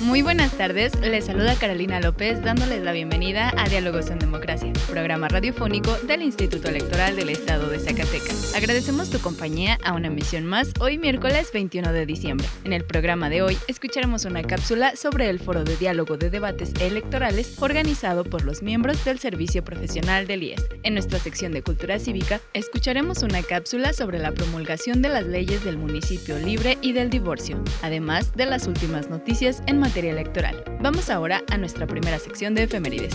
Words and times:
Muy 0.00 0.22
buenas 0.22 0.52
tardes, 0.58 0.98
les 1.00 1.26
saluda 1.26 1.54
Carolina 1.54 2.00
López 2.00 2.42
dándoles 2.42 2.82
la 2.82 2.90
bienvenida 2.90 3.52
a 3.56 3.68
Diálogos 3.68 4.10
en 4.10 4.18
Democracia, 4.18 4.72
programa 4.88 5.28
radiofónico 5.28 5.96
del 5.98 6.22
Instituto 6.22 6.68
Electoral 6.68 7.14
del 7.14 7.30
Estado 7.30 7.68
de 7.68 7.78
Zacatecas. 7.78 8.54
Agradecemos 8.56 9.10
tu 9.10 9.20
compañía 9.20 9.78
a 9.84 9.92
una 9.92 10.08
emisión 10.08 10.46
más 10.46 10.72
hoy 10.80 10.98
miércoles 10.98 11.50
21 11.52 11.92
de 11.92 12.06
diciembre. 12.06 12.46
En 12.64 12.72
el 12.72 12.84
programa 12.84 13.30
de 13.30 13.42
hoy 13.42 13.56
escucharemos 13.68 14.24
una 14.24 14.42
cápsula 14.42 14.96
sobre 14.96 15.30
el 15.30 15.38
foro 15.38 15.62
de 15.62 15.76
diálogo 15.76 16.16
de 16.16 16.28
debates 16.28 16.72
electorales 16.80 17.56
organizado 17.60 18.24
por 18.24 18.44
los 18.44 18.62
miembros 18.62 19.04
del 19.04 19.20
Servicio 19.20 19.62
Profesional 19.62 20.26
del 20.26 20.42
IES. 20.42 20.66
En 20.82 20.94
nuestra 20.94 21.20
sección 21.20 21.52
de 21.52 21.62
Cultura 21.62 22.00
Cívica 22.00 22.40
escucharemos 22.52 23.22
una 23.22 23.44
cápsula 23.44 23.92
sobre 23.92 24.18
la 24.18 24.32
promulgación 24.32 25.02
de 25.02 25.10
las 25.10 25.24
leyes 25.24 25.64
del 25.64 25.78
municipio 25.78 26.36
libre 26.38 26.78
y 26.82 26.92
del 26.92 27.10
divorcio, 27.10 27.62
además 27.82 28.32
de 28.34 28.46
las 28.46 28.66
últimas 28.66 29.08
noticias 29.08 29.62
en 29.66 29.83
materia 29.84 30.12
electoral. 30.12 30.64
Vamos 30.80 31.10
ahora 31.10 31.42
a 31.52 31.58
nuestra 31.58 31.86
primera 31.86 32.18
sección 32.18 32.54
de 32.54 32.62
efemérides. 32.62 33.14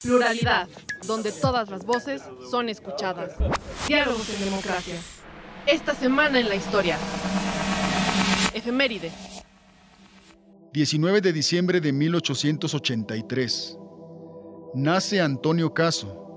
Pluralidad, 0.00 0.68
donde 1.06 1.32
todas 1.32 1.68
las 1.68 1.84
voces 1.84 2.22
son 2.50 2.70
escuchadas. 2.70 3.32
Diálogos 3.86 4.26
en 4.30 4.44
democracia. 4.46 4.94
Esta 5.66 5.94
semana 5.94 6.40
en 6.40 6.48
la 6.48 6.54
historia. 6.54 6.96
Efemérides. 8.54 9.12
19 10.72 11.20
de 11.20 11.32
diciembre 11.34 11.82
de 11.82 11.92
1883. 11.92 13.76
Nace 14.74 15.20
Antonio 15.20 15.74
Caso, 15.74 16.29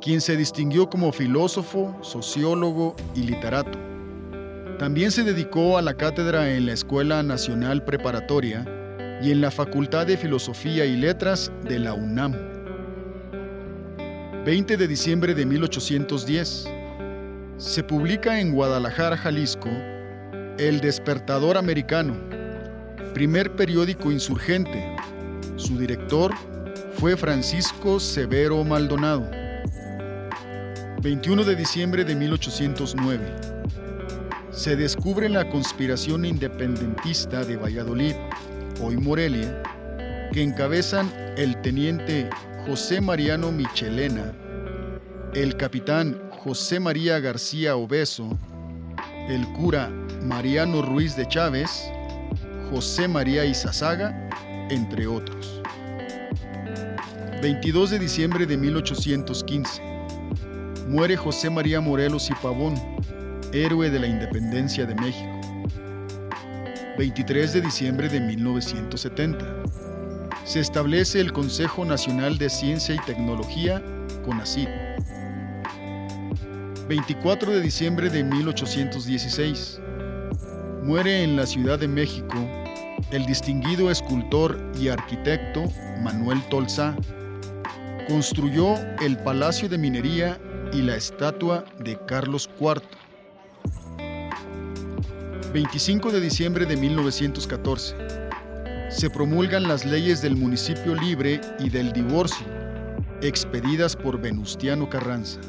quien 0.00 0.20
se 0.20 0.36
distinguió 0.36 0.88
como 0.88 1.12
filósofo, 1.12 1.96
sociólogo 2.02 2.96
y 3.14 3.22
literato. 3.22 3.78
También 4.78 5.10
se 5.10 5.24
dedicó 5.24 5.76
a 5.76 5.82
la 5.82 5.94
cátedra 5.94 6.50
en 6.50 6.66
la 6.66 6.72
Escuela 6.72 7.22
Nacional 7.22 7.84
Preparatoria 7.84 8.64
y 9.22 9.30
en 9.30 9.42
la 9.42 9.50
Facultad 9.50 10.06
de 10.06 10.16
Filosofía 10.16 10.86
y 10.86 10.96
Letras 10.96 11.52
de 11.68 11.78
la 11.78 11.92
UNAM. 11.92 12.34
20 14.46 14.78
de 14.78 14.88
diciembre 14.88 15.34
de 15.34 15.44
1810. 15.44 16.66
Se 17.58 17.84
publica 17.84 18.40
en 18.40 18.52
Guadalajara, 18.52 19.18
Jalisco, 19.18 19.68
El 20.56 20.80
Despertador 20.80 21.58
Americano, 21.58 22.16
primer 23.12 23.54
periódico 23.54 24.10
insurgente. 24.10 24.96
Su 25.56 25.78
director 25.78 26.32
fue 26.94 27.18
Francisco 27.18 28.00
Severo 28.00 28.64
Maldonado. 28.64 29.39
21 31.02 31.44
de 31.44 31.56
diciembre 31.56 32.04
de 32.04 32.14
1809. 32.14 33.34
Se 34.50 34.76
descubre 34.76 35.30
la 35.30 35.48
conspiración 35.48 36.26
independentista 36.26 37.42
de 37.42 37.56
Valladolid, 37.56 38.14
hoy 38.82 38.98
Morelia, 38.98 39.62
que 40.30 40.42
encabezan 40.42 41.10
el 41.38 41.58
teniente 41.62 42.28
José 42.66 43.00
Mariano 43.00 43.50
Michelena, 43.50 44.34
el 45.32 45.56
capitán 45.56 46.20
José 46.32 46.80
María 46.80 47.18
García 47.18 47.76
Obeso, 47.76 48.38
el 49.30 49.48
cura 49.54 49.88
Mariano 50.22 50.82
Ruiz 50.82 51.16
de 51.16 51.26
Chávez, 51.26 51.90
José 52.70 53.08
María 53.08 53.46
Izazaga, 53.46 54.28
entre 54.68 55.06
otros. 55.06 55.62
22 57.40 57.88
de 57.88 57.98
diciembre 57.98 58.44
de 58.44 58.58
1815. 58.58 59.89
Muere 60.90 61.16
José 61.16 61.48
María 61.50 61.80
Morelos 61.80 62.28
y 62.30 62.34
Pavón, 62.42 62.74
héroe 63.52 63.90
de 63.90 64.00
la 64.00 64.08
independencia 64.08 64.86
de 64.86 64.96
México. 64.96 65.40
23 66.98 67.52
de 67.52 67.60
diciembre 67.60 68.08
de 68.08 68.18
1970. 68.18 69.62
Se 70.42 70.58
establece 70.58 71.20
el 71.20 71.32
Consejo 71.32 71.84
Nacional 71.84 72.38
de 72.38 72.50
Ciencia 72.50 72.96
y 72.96 72.98
Tecnología, 73.06 73.80
CONACYT. 74.24 74.68
24 76.88 77.52
de 77.52 77.60
diciembre 77.60 78.10
de 78.10 78.24
1816. 78.24 79.80
Muere 80.82 81.22
en 81.22 81.36
la 81.36 81.46
Ciudad 81.46 81.78
de 81.78 81.86
México 81.86 82.34
el 83.12 83.26
distinguido 83.26 83.92
escultor 83.92 84.60
y 84.76 84.88
arquitecto 84.88 85.62
Manuel 86.02 86.42
Tolsá. 86.50 86.96
Construyó 88.08 88.74
el 89.00 89.16
Palacio 89.18 89.68
de 89.68 89.78
Minería 89.78 90.36
y 90.72 90.82
la 90.82 90.96
estatua 90.96 91.64
de 91.78 91.98
Carlos 92.06 92.48
IV. 92.60 92.82
25 95.52 96.12
de 96.12 96.20
diciembre 96.20 96.66
de 96.66 96.76
1914. 96.76 97.96
Se 98.90 99.10
promulgan 99.10 99.66
las 99.66 99.84
leyes 99.84 100.22
del 100.22 100.36
municipio 100.36 100.94
libre 100.94 101.40
y 101.58 101.70
del 101.70 101.92
divorcio, 101.92 102.46
expedidas 103.22 103.96
por 103.96 104.20
Venustiano 104.20 104.88
Carranza. 104.88 105.40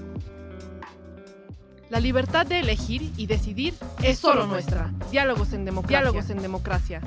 La 1.89 1.99
libertad 1.99 2.45
de 2.45 2.59
elegir 2.59 3.11
y 3.17 3.25
decidir 3.25 3.73
es 4.01 4.17
solo 4.17 4.47
nuestra. 4.47 4.91
Diálogos 5.11 5.53
en 5.53 5.65
democracia. 5.65 5.99
Diálogos 5.99 6.29
en 6.29 6.41
democracia. 6.41 7.01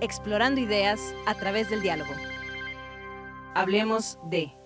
Explorando 0.00 0.60
ideas 0.60 1.00
a 1.26 1.34
través 1.34 1.70
del 1.70 1.80
diálogo. 1.80 2.10
Hablemos 3.54 4.18
de... 4.30 4.57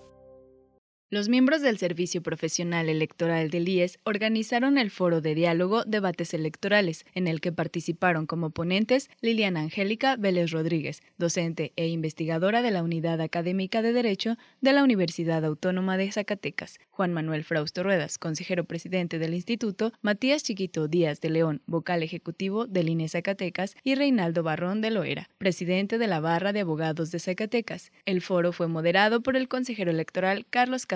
Los 1.13 1.29
miembros 1.29 1.61
del 1.61 1.77
Servicio 1.77 2.23
Profesional 2.23 2.89
Electoral 2.89 3.51
del 3.51 3.69
IES 3.69 3.99
organizaron 4.03 4.79
el 4.79 4.89
foro 4.89 5.21
de 5.21 5.35
diálogo 5.35 5.83
Debates 5.83 6.33
Electorales, 6.33 7.05
en 7.13 7.27
el 7.27 7.39
que 7.39 7.51
participaron 7.51 8.25
como 8.25 8.49
ponentes 8.49 9.11
Liliana 9.21 9.59
Angélica 9.59 10.15
Vélez 10.15 10.49
Rodríguez, 10.49 11.03
docente 11.19 11.71
e 11.75 11.87
investigadora 11.87 12.63
de 12.63 12.71
la 12.71 12.81
Unidad 12.81 13.21
Académica 13.21 13.83
de 13.83 13.93
Derecho 13.93 14.37
de 14.59 14.73
la 14.73 14.83
Universidad 14.83 15.45
Autónoma 15.45 15.97
de 15.97 16.11
Zacatecas, 16.11 16.79
Juan 16.89 17.13
Manuel 17.13 17.43
Frausto 17.43 17.83
Ruedas, 17.83 18.17
consejero 18.17 18.63
presidente 18.63 19.19
del 19.19 19.35
instituto, 19.35 19.93
Matías 20.01 20.41
Chiquito 20.41 20.87
Díaz 20.87 21.21
de 21.21 21.29
León, 21.29 21.61
vocal 21.67 22.01
ejecutivo 22.01 22.65
del 22.65 22.89
INE 22.89 23.07
Zacatecas, 23.07 23.75
y 23.83 23.93
Reinaldo 23.93 24.41
Barrón 24.41 24.81
de 24.81 24.89
Loera, 24.89 25.29
presidente 25.37 25.99
de 25.99 26.07
la 26.07 26.21
Barra 26.21 26.53
de 26.53 26.61
Abogados 26.61 27.11
de 27.11 27.19
Zacatecas. 27.19 27.91
El 28.05 28.21
foro 28.21 28.51
fue 28.51 28.67
moderado 28.67 29.21
por 29.21 29.35
el 29.35 29.47
consejero 29.47 29.91
electoral 29.91 30.47
Carlos 30.49 30.87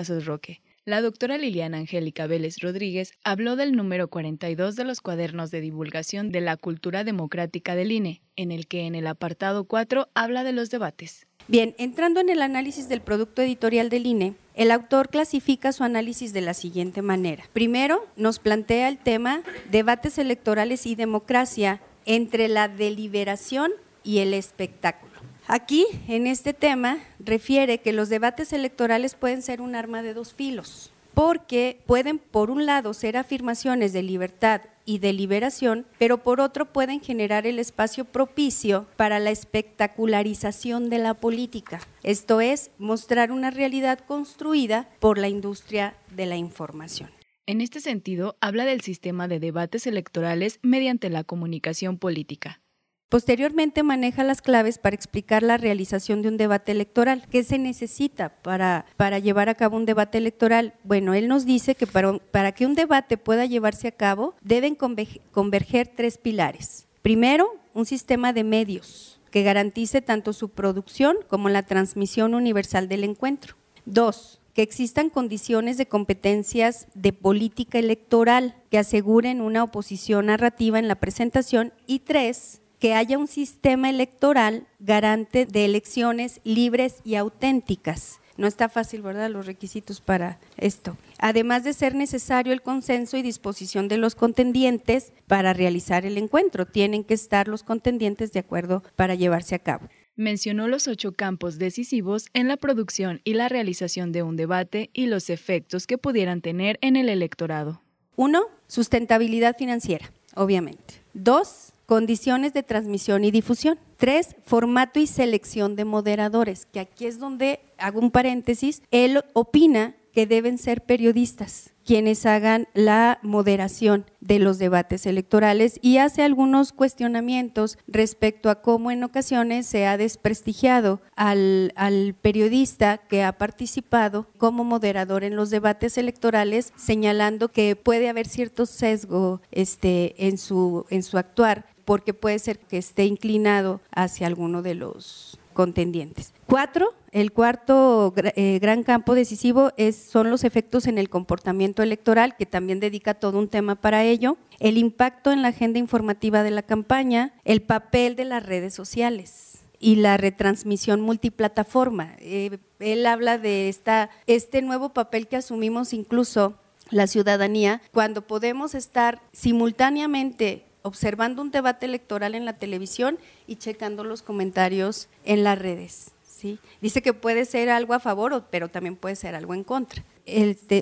La 0.88 1.02
doctora 1.02 1.36
Liliana 1.36 1.76
Angélica 1.76 2.26
Vélez 2.26 2.60
Rodríguez 2.60 3.12
habló 3.22 3.56
del 3.56 3.72
número 3.72 4.08
42 4.08 4.74
de 4.74 4.84
los 4.84 5.02
cuadernos 5.02 5.50
de 5.50 5.60
divulgación 5.60 6.32
de 6.32 6.40
la 6.40 6.56
cultura 6.56 7.04
democrática 7.04 7.74
del 7.74 7.92
INE, 7.92 8.22
en 8.36 8.52
el 8.52 8.66
que 8.66 8.86
en 8.86 8.94
el 8.94 9.06
apartado 9.06 9.64
4 9.64 10.08
habla 10.14 10.44
de 10.44 10.52
los 10.52 10.70
debates. 10.70 11.26
Bien, 11.46 11.74
entrando 11.76 12.20
en 12.20 12.30
el 12.30 12.40
análisis 12.40 12.88
del 12.88 13.02
producto 13.02 13.42
editorial 13.42 13.90
del 13.90 14.06
INE, 14.06 14.34
el 14.54 14.70
autor 14.70 15.10
clasifica 15.10 15.72
su 15.72 15.84
análisis 15.84 16.32
de 16.32 16.40
la 16.40 16.54
siguiente 16.54 17.02
manera. 17.02 17.44
Primero, 17.52 18.06
nos 18.16 18.38
plantea 18.38 18.88
el 18.88 18.96
tema 18.98 19.42
debates 19.70 20.16
electorales 20.16 20.86
y 20.86 20.94
democracia 20.94 21.82
entre 22.06 22.48
la 22.48 22.68
deliberación 22.68 23.72
y 24.04 24.20
el 24.20 24.32
espectáculo. 24.32 25.07
Aquí, 25.50 25.86
en 26.08 26.26
este 26.26 26.52
tema, 26.52 26.98
refiere 27.18 27.78
que 27.78 27.94
los 27.94 28.10
debates 28.10 28.52
electorales 28.52 29.14
pueden 29.14 29.40
ser 29.40 29.62
un 29.62 29.74
arma 29.74 30.02
de 30.02 30.12
dos 30.12 30.34
filos, 30.34 30.92
porque 31.14 31.80
pueden, 31.86 32.18
por 32.18 32.50
un 32.50 32.66
lado, 32.66 32.92
ser 32.92 33.16
afirmaciones 33.16 33.94
de 33.94 34.02
libertad 34.02 34.60
y 34.84 34.98
de 34.98 35.14
liberación, 35.14 35.86
pero 35.98 36.18
por 36.18 36.42
otro 36.42 36.70
pueden 36.70 37.00
generar 37.00 37.46
el 37.46 37.58
espacio 37.58 38.04
propicio 38.04 38.86
para 38.98 39.20
la 39.20 39.30
espectacularización 39.30 40.90
de 40.90 40.98
la 40.98 41.14
política, 41.14 41.80
esto 42.02 42.42
es, 42.42 42.70
mostrar 42.76 43.32
una 43.32 43.50
realidad 43.50 44.00
construida 44.00 44.90
por 45.00 45.16
la 45.16 45.30
industria 45.30 45.94
de 46.14 46.26
la 46.26 46.36
información. 46.36 47.08
En 47.46 47.62
este 47.62 47.80
sentido, 47.80 48.36
habla 48.42 48.66
del 48.66 48.82
sistema 48.82 49.28
de 49.28 49.40
debates 49.40 49.86
electorales 49.86 50.58
mediante 50.60 51.08
la 51.08 51.24
comunicación 51.24 51.96
política. 51.96 52.60
Posteriormente 53.08 53.82
maneja 53.82 54.22
las 54.22 54.42
claves 54.42 54.76
para 54.76 54.94
explicar 54.94 55.42
la 55.42 55.56
realización 55.56 56.20
de 56.20 56.28
un 56.28 56.36
debate 56.36 56.72
electoral. 56.72 57.26
¿Qué 57.30 57.42
se 57.42 57.58
necesita 57.58 58.28
para, 58.42 58.84
llevar 59.18 59.48
a 59.48 59.54
cabo 59.54 59.78
un 59.78 59.86
debate 59.86 60.18
electoral? 60.18 60.74
Bueno, 60.84 61.14
él 61.14 61.26
nos 61.26 61.46
dice 61.46 61.74
que 61.74 61.86
para, 61.86 62.18
para 62.18 62.52
que 62.52 62.66
un 62.66 62.74
debate 62.74 63.16
pueda 63.16 63.46
llevarse 63.46 63.88
a 63.88 63.92
cabo 63.92 64.34
deben 64.42 64.74
converger 64.74 65.88
tres 65.88 66.18
pilares. 66.18 66.86
Primero, 67.00 67.54
un 67.72 67.86
sistema 67.86 68.34
de 68.34 68.44
medios 68.44 69.18
que 69.30 69.42
garantice 69.42 70.02
tanto 70.02 70.34
su 70.34 70.50
producción 70.50 71.16
como 71.28 71.48
la 71.48 71.62
transmisión 71.62 72.34
universal 72.34 72.88
del 72.88 73.04
encuentro. 73.04 73.56
Dos, 73.86 74.38
que 74.52 74.60
existan 74.60 75.08
condiciones 75.08 75.78
de 75.78 75.86
competencias 75.86 76.88
de 76.94 77.14
política 77.14 77.78
electoral 77.78 78.56
que 78.70 78.78
aseguren 78.78 79.40
una 79.40 79.62
oposición 79.62 80.26
narrativa 80.26 80.78
en 80.78 80.88
la 80.88 80.96
presentación. 80.96 81.72
Y 81.86 82.00
tres, 82.00 82.60
que 82.78 82.94
haya 82.94 83.18
un 83.18 83.26
sistema 83.26 83.90
electoral 83.90 84.66
garante 84.78 85.46
de 85.46 85.64
elecciones 85.64 86.40
libres 86.44 86.96
y 87.04 87.16
auténticas. 87.16 88.20
No 88.36 88.46
está 88.46 88.68
fácil, 88.68 89.02
¿verdad?, 89.02 89.30
los 89.30 89.46
requisitos 89.46 90.00
para 90.00 90.38
esto. 90.56 90.96
Además 91.18 91.64
de 91.64 91.72
ser 91.72 91.96
necesario 91.96 92.52
el 92.52 92.62
consenso 92.62 93.16
y 93.16 93.22
disposición 93.22 93.88
de 93.88 93.96
los 93.96 94.14
contendientes 94.14 95.12
para 95.26 95.52
realizar 95.52 96.06
el 96.06 96.16
encuentro, 96.18 96.64
tienen 96.64 97.02
que 97.02 97.14
estar 97.14 97.48
los 97.48 97.64
contendientes 97.64 98.32
de 98.32 98.40
acuerdo 98.40 98.84
para 98.94 99.16
llevarse 99.16 99.56
a 99.56 99.58
cabo 99.58 99.88
mencionó 100.18 100.66
los 100.66 100.88
ocho 100.88 101.12
campos 101.12 101.58
decisivos 101.58 102.26
en 102.34 102.48
la 102.48 102.56
producción 102.56 103.20
y 103.22 103.34
la 103.34 103.48
realización 103.48 104.10
de 104.10 104.24
un 104.24 104.36
debate 104.36 104.90
y 104.92 105.06
los 105.06 105.30
efectos 105.30 105.86
que 105.86 105.96
pudieran 105.96 106.40
tener 106.42 106.76
en 106.82 106.96
el 106.96 107.08
electorado. 107.08 107.80
Uno, 108.16 108.42
sustentabilidad 108.66 109.56
financiera, 109.56 110.10
obviamente. 110.34 110.94
Dos, 111.14 111.72
condiciones 111.88 112.52
de 112.52 112.62
transmisión 112.62 113.24
y 113.24 113.30
difusión. 113.30 113.78
Tres, 113.96 114.36
formato 114.44 115.00
y 115.00 115.06
selección 115.06 115.74
de 115.74 115.86
moderadores, 115.86 116.66
que 116.66 116.80
aquí 116.80 117.06
es 117.06 117.18
donde 117.18 117.60
hago 117.78 117.98
un 117.98 118.10
paréntesis. 118.10 118.82
Él 118.90 119.24
opina 119.32 119.96
que 120.12 120.26
deben 120.26 120.58
ser 120.58 120.82
periodistas 120.82 121.72
quienes 121.88 122.26
hagan 122.26 122.68
la 122.74 123.18
moderación 123.22 124.04
de 124.20 124.38
los 124.38 124.58
debates 124.58 125.06
electorales 125.06 125.78
y 125.80 125.96
hace 125.96 126.22
algunos 126.22 126.72
cuestionamientos 126.72 127.78
respecto 127.86 128.50
a 128.50 128.60
cómo 128.60 128.90
en 128.90 129.04
ocasiones 129.04 129.64
se 129.64 129.86
ha 129.86 129.96
desprestigiado 129.96 131.00
al, 131.16 131.72
periodista 132.20 132.98
que 132.98 133.22
ha 133.22 133.32
participado 133.38 134.26
como 134.36 134.64
moderador 134.64 135.24
en 135.24 135.34
los 135.34 135.48
debates 135.48 135.96
electorales, 135.96 136.74
señalando 136.76 137.48
que 137.48 137.74
puede 137.74 138.10
haber 138.10 138.28
cierto 138.28 138.66
sesgo 138.66 139.40
este, 139.50 140.26
en, 140.26 140.36
su, 140.36 140.84
en 140.90 141.02
su 141.02 141.16
actuar 141.16 141.64
porque 141.88 142.12
puede 142.12 142.38
ser 142.38 142.58
que 142.58 142.76
esté 142.76 143.06
inclinado 143.06 143.80
hacia 143.92 144.26
alguno 144.26 144.60
de 144.60 144.74
los 144.74 145.38
contendientes. 145.54 146.34
Cuatro, 146.44 146.92
el 147.12 147.32
cuarto 147.32 148.12
eh, 148.14 148.58
gran 148.60 148.82
campo 148.82 149.14
decisivo 149.14 149.72
es, 149.78 149.96
son 149.96 150.28
los 150.28 150.44
efectos 150.44 150.86
en 150.86 150.98
el 150.98 151.08
comportamiento 151.08 151.82
electoral, 151.82 152.36
que 152.36 152.44
también 152.44 152.78
dedica 152.78 153.14
todo 153.14 153.38
un 153.38 153.48
tema 153.48 153.74
para 153.74 154.04
ello, 154.04 154.36
el 154.58 154.76
impacto 154.76 155.32
en 155.32 155.40
la 155.40 155.48
agenda 155.48 155.78
informativa 155.78 156.42
de 156.42 156.50
la 156.50 156.60
campaña, 156.62 157.32
el 157.46 157.62
papel 157.62 158.16
de 158.16 158.26
las 158.26 158.44
redes 158.44 158.74
sociales 158.74 159.60
y 159.80 159.96
la 159.96 160.18
retransmisión 160.18 161.00
multiplataforma. 161.00 162.16
Eh, 162.18 162.58
él 162.80 163.06
habla 163.06 163.38
de 163.38 163.70
esta, 163.70 164.10
este 164.26 164.60
nuevo 164.60 164.90
papel 164.90 165.26
que 165.26 165.36
asumimos 165.36 165.94
incluso 165.94 166.58
la 166.90 167.06
ciudadanía 167.06 167.80
cuando 167.92 168.26
podemos 168.26 168.74
estar 168.74 169.22
simultáneamente 169.32 170.67
observando 170.82 171.42
un 171.42 171.50
debate 171.50 171.86
electoral 171.86 172.34
en 172.34 172.44
la 172.44 172.54
televisión 172.54 173.18
y 173.46 173.56
checando 173.56 174.04
los 174.04 174.22
comentarios 174.22 175.08
en 175.24 175.44
las 175.44 175.58
redes. 175.58 176.12
¿sí? 176.22 176.58
Dice 176.80 177.02
que 177.02 177.12
puede 177.12 177.44
ser 177.44 177.68
algo 177.68 177.94
a 177.94 178.00
favor, 178.00 178.44
pero 178.50 178.68
también 178.68 178.96
puede 178.96 179.16
ser 179.16 179.34
algo 179.34 179.54
en 179.54 179.64
contra. 179.64 180.04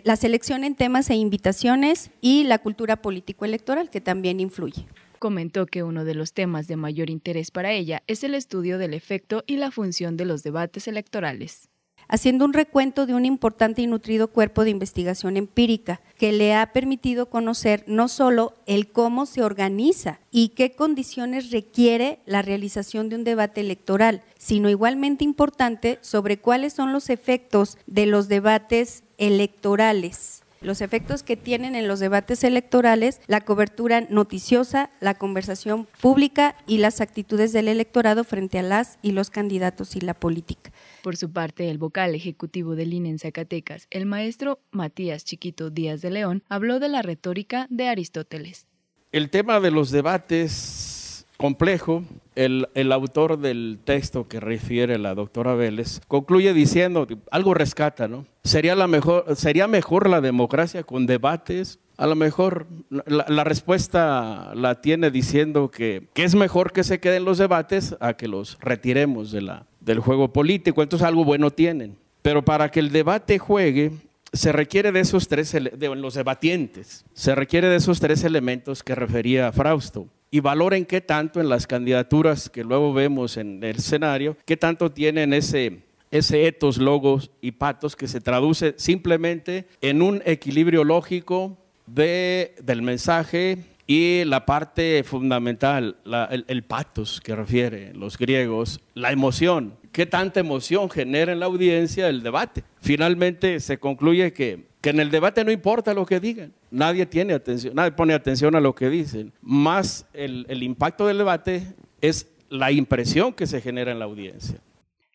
la 0.04 0.16
selección 0.16 0.64
en 0.64 0.75
temas 0.75 1.10
e 1.10 1.14
invitaciones 1.14 2.10
y 2.20 2.44
la 2.44 2.58
cultura 2.58 2.96
político-electoral, 2.96 3.90
que 3.90 4.00
también 4.00 4.40
influye. 4.40 4.87
Comentó 5.19 5.66
que 5.66 5.82
uno 5.82 6.04
de 6.04 6.14
los 6.14 6.34
temas 6.34 6.66
de 6.69 6.76
mayor 6.76 7.08
interés 7.08 7.50
para 7.50 7.72
ella 7.72 8.02
es 8.06 8.22
el 8.22 8.34
estudio 8.34 8.76
del 8.78 8.92
efecto 8.92 9.44
y 9.46 9.56
la 9.56 9.70
función 9.70 10.16
de 10.16 10.26
los 10.26 10.42
debates 10.42 10.88
electorales 10.88 11.70
haciendo 12.08 12.44
un 12.44 12.53
recuento 12.53 13.06
de 13.06 13.14
un 13.14 13.25
importante 13.25 13.82
y 13.82 13.87
nutrido 13.87 14.29
cuerpo 14.29 14.64
de 14.64 14.70
investigación 14.70 15.37
empírica 15.37 16.00
que 16.19 16.32
le 16.32 16.55
ha 16.55 16.73
permitido 16.73 17.31
conocer 17.31 17.85
no 17.87 18.08
solo 18.08 18.55
el 18.67 18.91
cómo 18.91 19.26
se 19.26 19.43
organiza 19.43 20.20
y 20.31 20.50
qué 20.50 20.73
condiciones 20.73 21.50
requiere 21.50 22.20
la 22.26 22.43
realización 22.43 23.08
de 23.08 23.17
un 23.17 23.25
debate 23.25 23.61
electoral, 23.61 24.23
sino 24.38 24.70
igualmente 24.70 25.25
importante 25.25 25.99
sobre 26.03 26.38
cuáles 26.38 26.73
son 26.73 26.93
los 26.93 27.11
efectos 27.11 27.79
de 27.87 28.06
los 28.06 28.29
debates 28.29 29.02
electorales 29.19 30.43
los 30.67 30.81
efectos 30.81 31.23
que 31.23 31.37
tienen 31.37 31.75
en 31.75 31.87
los 31.87 32.00
debates 32.00 32.43
electorales, 32.43 33.20
la 33.26 33.41
cobertura 33.41 34.02
noticiosa, 34.09 34.91
la 35.00 35.14
conversación 35.14 35.87
pública 36.00 36.56
y 36.67 36.79
las 36.79 37.00
actitudes 37.00 37.52
del 37.52 37.69
electorado 37.69 38.25
frente 38.25 38.59
a 38.59 38.62
las 38.62 38.99
y 39.02 39.12
los 39.12 39.31
candidatos 39.31 39.97
y 39.97 40.00
la 40.00 40.14
política. 40.14 40.73
Por 41.06 41.17
su 41.17 41.31
parte, 41.31 41.70
el 41.70 41.79
vocal 41.79 42.17
ejecutivo 42.17 42.75
del 42.75 42.93
INE 42.93 43.11
en 43.11 43.20
Zacatecas, 43.20 43.87
el 43.93 44.06
maestro 44.06 44.58
Matías 44.73 45.25
Chiquito 45.25 45.70
Díaz 45.70 46.03
de 46.03 46.11
León, 46.11 46.43
habló 46.49 46.81
de 46.81 46.88
la 46.88 47.00
retórica 47.00 47.69
de 47.70 47.87
Aristóteles. 47.87 48.67
El 49.12 49.31
tema 49.31 49.61
de 49.61 49.70
los 49.70 49.93
debates 49.93 51.25
complejo, 51.37 52.03
el, 52.35 52.67
autor 52.91 53.38
del 53.38 53.79
texto 53.85 54.26
que 54.26 54.41
refiere 54.41 54.99
la 54.99 55.14
doctora 55.14 55.55
Vélez 55.55 56.00
concluye 56.08 56.53
diciendo, 56.53 57.06
algo 57.31 57.55
rescata, 57.55 58.09
¿no? 58.09 58.26
Sería, 58.43 58.75
la 58.75 58.88
mejor, 58.88 59.37
sería 59.37 59.69
mejor 59.69 60.09
la 60.09 60.20
democracia 60.20 60.82
con 60.82 61.06
debates. 61.06 61.79
A 61.99 62.09
lo 62.09 62.17
mejor 62.17 62.67
la, 62.91 63.44
respuesta 63.44 64.52
la 64.56 64.81
tiene 64.81 65.12
diciendo 65.12 65.70
que, 65.70 66.09
que, 66.14 66.25
es 66.25 66.35
mejor 66.35 66.73
que 66.73 66.82
se 66.82 66.99
queden 66.99 67.25
los 67.25 67.38
debates 67.38 67.97
a 68.00 68.14
que 68.14 68.26
los 68.26 68.59
retiremos 68.61 69.31
de 69.31 69.43
la, 69.43 69.67
del 69.87 70.00
juego 70.00 70.33
político. 70.33 70.83
Entonces 70.83 71.06
algo 71.06 71.25
bueno 71.25 71.50
tienen. 71.50 71.97
Pero 72.21 72.44
para 72.44 72.71
que 72.71 72.81
el 72.81 72.91
debate 72.91 73.38
juegue, 73.38 73.93
se 74.33 74.53
requiere 74.53 74.93
de 74.93 75.00
esos 75.00 75.29
tres, 75.29 75.53
de 75.53 75.94
los 75.94 76.15
debatientes, 76.15 77.06
se 77.15 77.35
requiere 77.35 77.69
de 77.69 77.76
esos 77.76 78.00
tres 78.00 78.25
elementos 78.25 78.83
que 78.83 78.95
refería 78.95 79.52
Frausto 79.52 80.09
y 80.31 80.40
valoren 80.40 80.85
qué 80.85 81.00
tanto 81.00 81.40
en 81.40 81.49
las 81.49 81.69
candidaturas 81.69 82.50
que 82.50 82.64
luego 82.64 82.93
vemos 82.93 83.37
en 83.37 83.62
el 83.62 83.76
escenario, 83.76 84.37
qué 84.45 84.57
tanto 84.57 84.90
tienen 84.90 85.33
ese, 85.33 85.85
ese 86.11 86.49
etos, 86.49 86.78
logos 86.78 87.31
y 87.40 87.52
patos 87.52 87.95
que 87.95 88.09
se 88.09 88.21
traduce 88.21 88.75
simplemente 88.76 89.66
en 89.81 90.02
un 90.02 90.21
equilibrio 90.26 90.83
lógico 90.83 91.57
de, 91.87 92.57
del 92.61 92.83
mensaje 92.83 93.59
y 93.87 94.25
la 94.25 94.45
parte 94.47 95.05
fundamental, 95.05 95.97
el, 96.31 96.45
el, 96.49 96.62
patos 96.64 97.21
que 97.21 97.37
refiere 97.37 97.95
los 97.95 98.19
griegos, 98.19 98.81
la 98.95 99.12
emoción. 99.12 99.75
¿Qué 99.93 100.07
tanta 100.07 100.40
emoción 100.40 100.90
genera 100.90 101.33
en 101.33 101.40
la 101.40 101.47
audiencia 101.47 102.09
el 102.09 102.23
debate? 102.23 102.64
Finalmente 102.81 103.61
se 103.61 103.78
concluye 103.78 104.33
que 104.33 104.66
que 104.87 104.90
en 104.90 105.00
el 105.00 105.11
debate 105.11 105.45
no 105.45 105.50
importa 105.50 105.93
lo 105.95 106.07
que 106.07 106.21
digan, 106.21 106.52
nadie 106.71 107.07
tiene 107.07 107.35
atención, 107.35 107.75
nadie 107.75 107.90
pone 107.90 108.14
atención 108.14 108.55
a 108.55 108.61
lo 108.61 108.73
que 108.73 108.88
dicen, 108.88 109.33
más 109.43 110.07
el, 110.12 110.47
el 110.49 110.62
impacto 110.62 111.09
del 111.09 111.19
debate 111.19 111.75
es 112.00 112.28
la 112.50 112.71
impresión 112.71 113.33
que 113.33 113.49
se 113.49 113.61
genera 113.61 113.90
en 113.90 113.99
la 113.99 114.05
audiencia. 114.05 114.61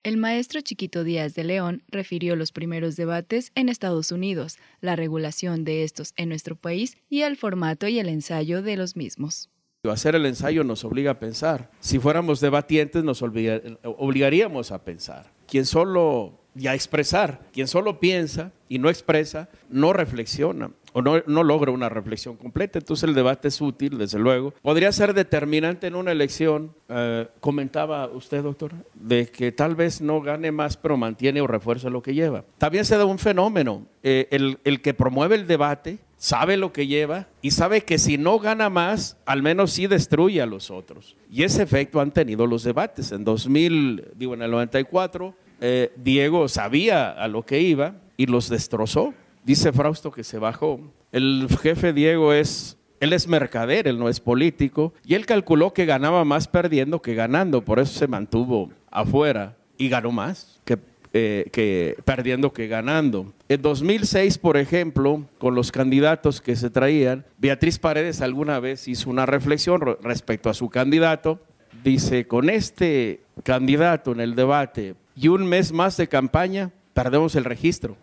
El 0.03 0.17
maestro 0.17 0.61
Chiquito 0.61 1.03
Díaz 1.03 1.35
de 1.35 1.43
León 1.43 1.83
refirió 1.87 2.35
los 2.35 2.51
primeros 2.51 2.95
debates 2.95 3.51
en 3.53 3.69
Estados 3.69 4.11
Unidos, 4.11 4.57
la 4.79 4.95
regulación 4.95 5.63
de 5.63 5.83
estos 5.83 6.13
en 6.15 6.29
nuestro 6.29 6.55
país 6.55 6.97
y 7.07 7.21
el 7.21 7.37
formato 7.37 7.87
y 7.87 7.99
el 7.99 8.09
ensayo 8.09 8.63
de 8.63 8.77
los 8.77 8.95
mismos. 8.95 9.51
Hacer 9.83 10.15
el 10.15 10.25
ensayo 10.25 10.63
nos 10.63 10.83
obliga 10.83 11.11
a 11.11 11.19
pensar. 11.19 11.69
Si 11.81 11.99
fuéramos 11.99 12.41
debatientes 12.41 13.03
nos 13.03 13.21
obligaríamos 13.21 14.71
a 14.71 14.83
pensar. 14.83 15.31
Quien 15.47 15.67
solo 15.67 16.39
y 16.55 16.65
a 16.65 16.73
expresar. 16.73 17.47
Quien 17.53 17.67
solo 17.67 17.99
piensa 17.99 18.51
y 18.69 18.79
no 18.79 18.89
expresa, 18.89 19.49
no 19.69 19.93
reflexiona 19.93 20.71
o 20.93 21.01
no, 21.01 21.21
no, 21.27 21.43
logra 21.43 21.71
una 21.71 21.89
reflexión 21.89 22.35
completa. 22.37 22.79
Entonces 22.79 23.07
el 23.07 23.15
debate 23.15 23.47
es 23.47 23.61
útil, 23.61 23.97
desde 23.97 24.19
luego. 24.19 24.53
Podría 24.61 24.91
ser 24.91 25.13
determinante 25.13 25.87
en 25.87 25.95
una 25.95 26.11
elección, 26.11 26.73
eh, 26.89 27.27
comentaba 27.39 28.07
usted, 28.07 28.43
doctor, 28.43 28.73
de 28.93 29.27
que 29.27 29.51
tal 29.51 29.75
vez 29.75 30.01
no 30.01 30.21
gane 30.21 30.51
más, 30.51 30.77
pero 30.77 30.97
mantiene 30.97 31.41
o 31.41 31.47
refuerza 31.47 31.89
lo 31.89 32.01
que 32.01 32.13
lleva. 32.13 32.43
También 32.57 32.85
se 32.85 32.97
da 32.97 33.05
un 33.05 33.19
fenómeno, 33.19 33.85
eh, 34.03 34.27
el, 34.31 34.59
el 34.63 34.81
que 34.81 34.93
promueve 34.93 35.35
el 35.35 35.47
debate 35.47 35.99
sabe 36.21 36.55
lo 36.55 36.71
que 36.71 36.85
lleva 36.85 37.27
y 37.41 37.49
sabe 37.49 37.81
que 37.81 37.97
si 37.97 38.19
no 38.19 38.37
gana 38.37 38.69
más, 38.69 39.17
al 39.25 39.41
menos 39.41 39.71
sí 39.71 39.87
destruye 39.87 40.39
a 40.39 40.45
los 40.45 40.69
otros. 40.69 41.17
Y 41.31 41.41
ese 41.41 41.63
efecto 41.63 41.99
han 41.99 42.11
tenido 42.11 42.45
los 42.45 42.63
debates. 42.63 43.11
En 43.11 43.23
2000, 43.23 44.09
digo, 44.15 44.35
en 44.35 44.43
el 44.43 44.51
94, 44.51 45.33
eh, 45.61 45.91
Diego 45.95 46.47
sabía 46.47 47.09
a 47.09 47.27
lo 47.27 47.43
que 47.43 47.61
iba 47.61 47.95
y 48.17 48.27
los 48.27 48.49
destrozó. 48.49 49.15
Dice 49.43 49.71
Frausto 49.71 50.11
que 50.11 50.23
se 50.23 50.37
bajó. 50.37 50.79
El 51.11 51.47
jefe 51.61 51.93
Diego 51.93 52.33
es, 52.33 52.77
él 52.99 53.13
es 53.13 53.27
mercader, 53.27 53.87
él 53.87 53.97
no 53.97 54.07
es 54.07 54.19
político, 54.19 54.93
y 55.05 55.15
él 55.15 55.25
calculó 55.25 55.73
que 55.73 55.85
ganaba 55.85 56.23
más 56.23 56.47
perdiendo 56.47 57.01
que 57.01 57.15
ganando, 57.15 57.63
por 57.63 57.79
eso 57.79 57.97
se 57.97 58.07
mantuvo 58.07 58.69
afuera 58.89 59.57
y 59.77 59.89
ganó 59.89 60.11
más 60.11 60.61
que, 60.63 60.77
eh, 61.13 61.49
que 61.51 61.97
perdiendo 62.05 62.53
que 62.53 62.67
ganando. 62.67 63.33
En 63.49 63.61
2006, 63.61 64.37
por 64.37 64.57
ejemplo, 64.57 65.25
con 65.39 65.55
los 65.55 65.71
candidatos 65.71 66.39
que 66.39 66.55
se 66.55 66.69
traían, 66.69 67.25
Beatriz 67.37 67.79
Paredes 67.79 68.21
alguna 68.21 68.59
vez 68.59 68.87
hizo 68.87 69.09
una 69.09 69.25
reflexión 69.25 69.81
respecto 70.01 70.49
a 70.49 70.53
su 70.53 70.69
candidato. 70.69 71.41
Dice, 71.83 72.27
con 72.27 72.49
este 72.49 73.21
candidato 73.43 74.11
en 74.11 74.19
el 74.19 74.35
debate 74.35 74.95
y 75.15 75.29
un 75.29 75.45
mes 75.47 75.73
más 75.73 75.97
de 75.97 76.07
campaña, 76.07 76.71
perdemos 76.93 77.35
el 77.35 77.43
registro. 77.43 77.97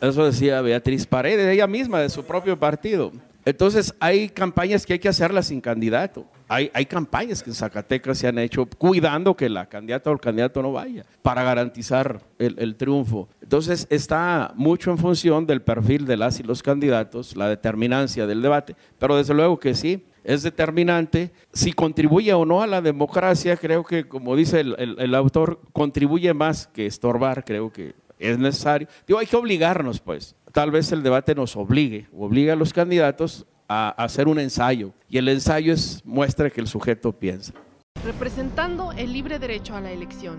Eso 0.00 0.24
decía 0.24 0.60
Beatriz 0.62 1.06
Paredes, 1.06 1.46
ella 1.46 1.66
misma, 1.66 2.00
de 2.00 2.08
su 2.08 2.24
propio 2.24 2.58
partido. 2.58 3.12
Entonces 3.44 3.94
hay 4.00 4.28
campañas 4.28 4.84
que 4.84 4.94
hay 4.94 4.98
que 4.98 5.08
hacerlas 5.08 5.46
sin 5.46 5.60
candidato. 5.60 6.26
Hay, 6.46 6.70
hay, 6.74 6.84
campañas 6.84 7.42
que 7.42 7.50
en 7.50 7.54
Zacatecas 7.54 8.18
se 8.18 8.26
han 8.26 8.38
hecho 8.38 8.66
cuidando 8.66 9.36
que 9.36 9.48
la 9.48 9.66
candidata 9.66 10.10
o 10.10 10.12
el 10.12 10.20
candidato 10.20 10.62
no 10.62 10.72
vaya 10.72 11.04
para 11.22 11.42
garantizar 11.42 12.20
el, 12.38 12.56
el, 12.58 12.74
triunfo. 12.74 13.28
Entonces 13.40 13.86
está 13.88 14.52
mucho 14.56 14.90
en 14.90 14.98
función 14.98 15.46
del 15.46 15.62
perfil 15.62 16.06
de 16.06 16.16
las 16.16 16.40
y 16.40 16.42
los 16.42 16.62
candidatos, 16.62 17.36
la 17.36 17.48
determinancia 17.48 18.26
del 18.26 18.42
debate, 18.42 18.74
pero 18.98 19.16
desde 19.16 19.32
luego 19.32 19.58
que 19.58 19.74
sí, 19.74 20.04
es 20.24 20.42
determinante. 20.42 21.32
Si 21.52 21.72
contribuye 21.72 22.32
o 22.34 22.44
no 22.44 22.62
a 22.62 22.66
la 22.66 22.82
democracia, 22.82 23.56
creo 23.56 23.84
que, 23.84 24.06
como 24.06 24.36
dice 24.36 24.60
el, 24.60 24.74
el, 24.78 24.96
el 24.98 25.14
autor, 25.14 25.60
contribuye 25.72 26.34
más 26.34 26.66
que 26.66 26.86
estorbar, 26.86 27.44
creo 27.44 27.72
que 27.72 27.94
es 28.20 28.38
necesario. 28.38 28.86
Digo, 29.06 29.18
hay 29.18 29.26
que 29.26 29.36
obligarnos, 29.36 30.00
pues. 30.00 30.36
Tal 30.52 30.70
vez 30.70 30.92
el 30.92 31.02
debate 31.02 31.34
nos 31.34 31.56
obligue, 31.56 32.08
obliga 32.16 32.52
a 32.52 32.56
los 32.56 32.72
candidatos 32.72 33.46
a, 33.68 33.88
hacer 33.90 34.28
un 34.28 34.38
ensayo. 34.38 34.92
Y 35.08 35.18
el 35.18 35.28
ensayo 35.28 35.72
es 35.72 36.04
muestra 36.04 36.50
que 36.50 36.60
el 36.60 36.66
sujeto 36.66 37.12
piensa. 37.12 37.52
Representando 38.04 38.92
el 38.92 39.12
libre 39.12 39.38
derecho 39.38 39.74
a 39.74 39.80
la 39.80 39.90
elección. 39.90 40.38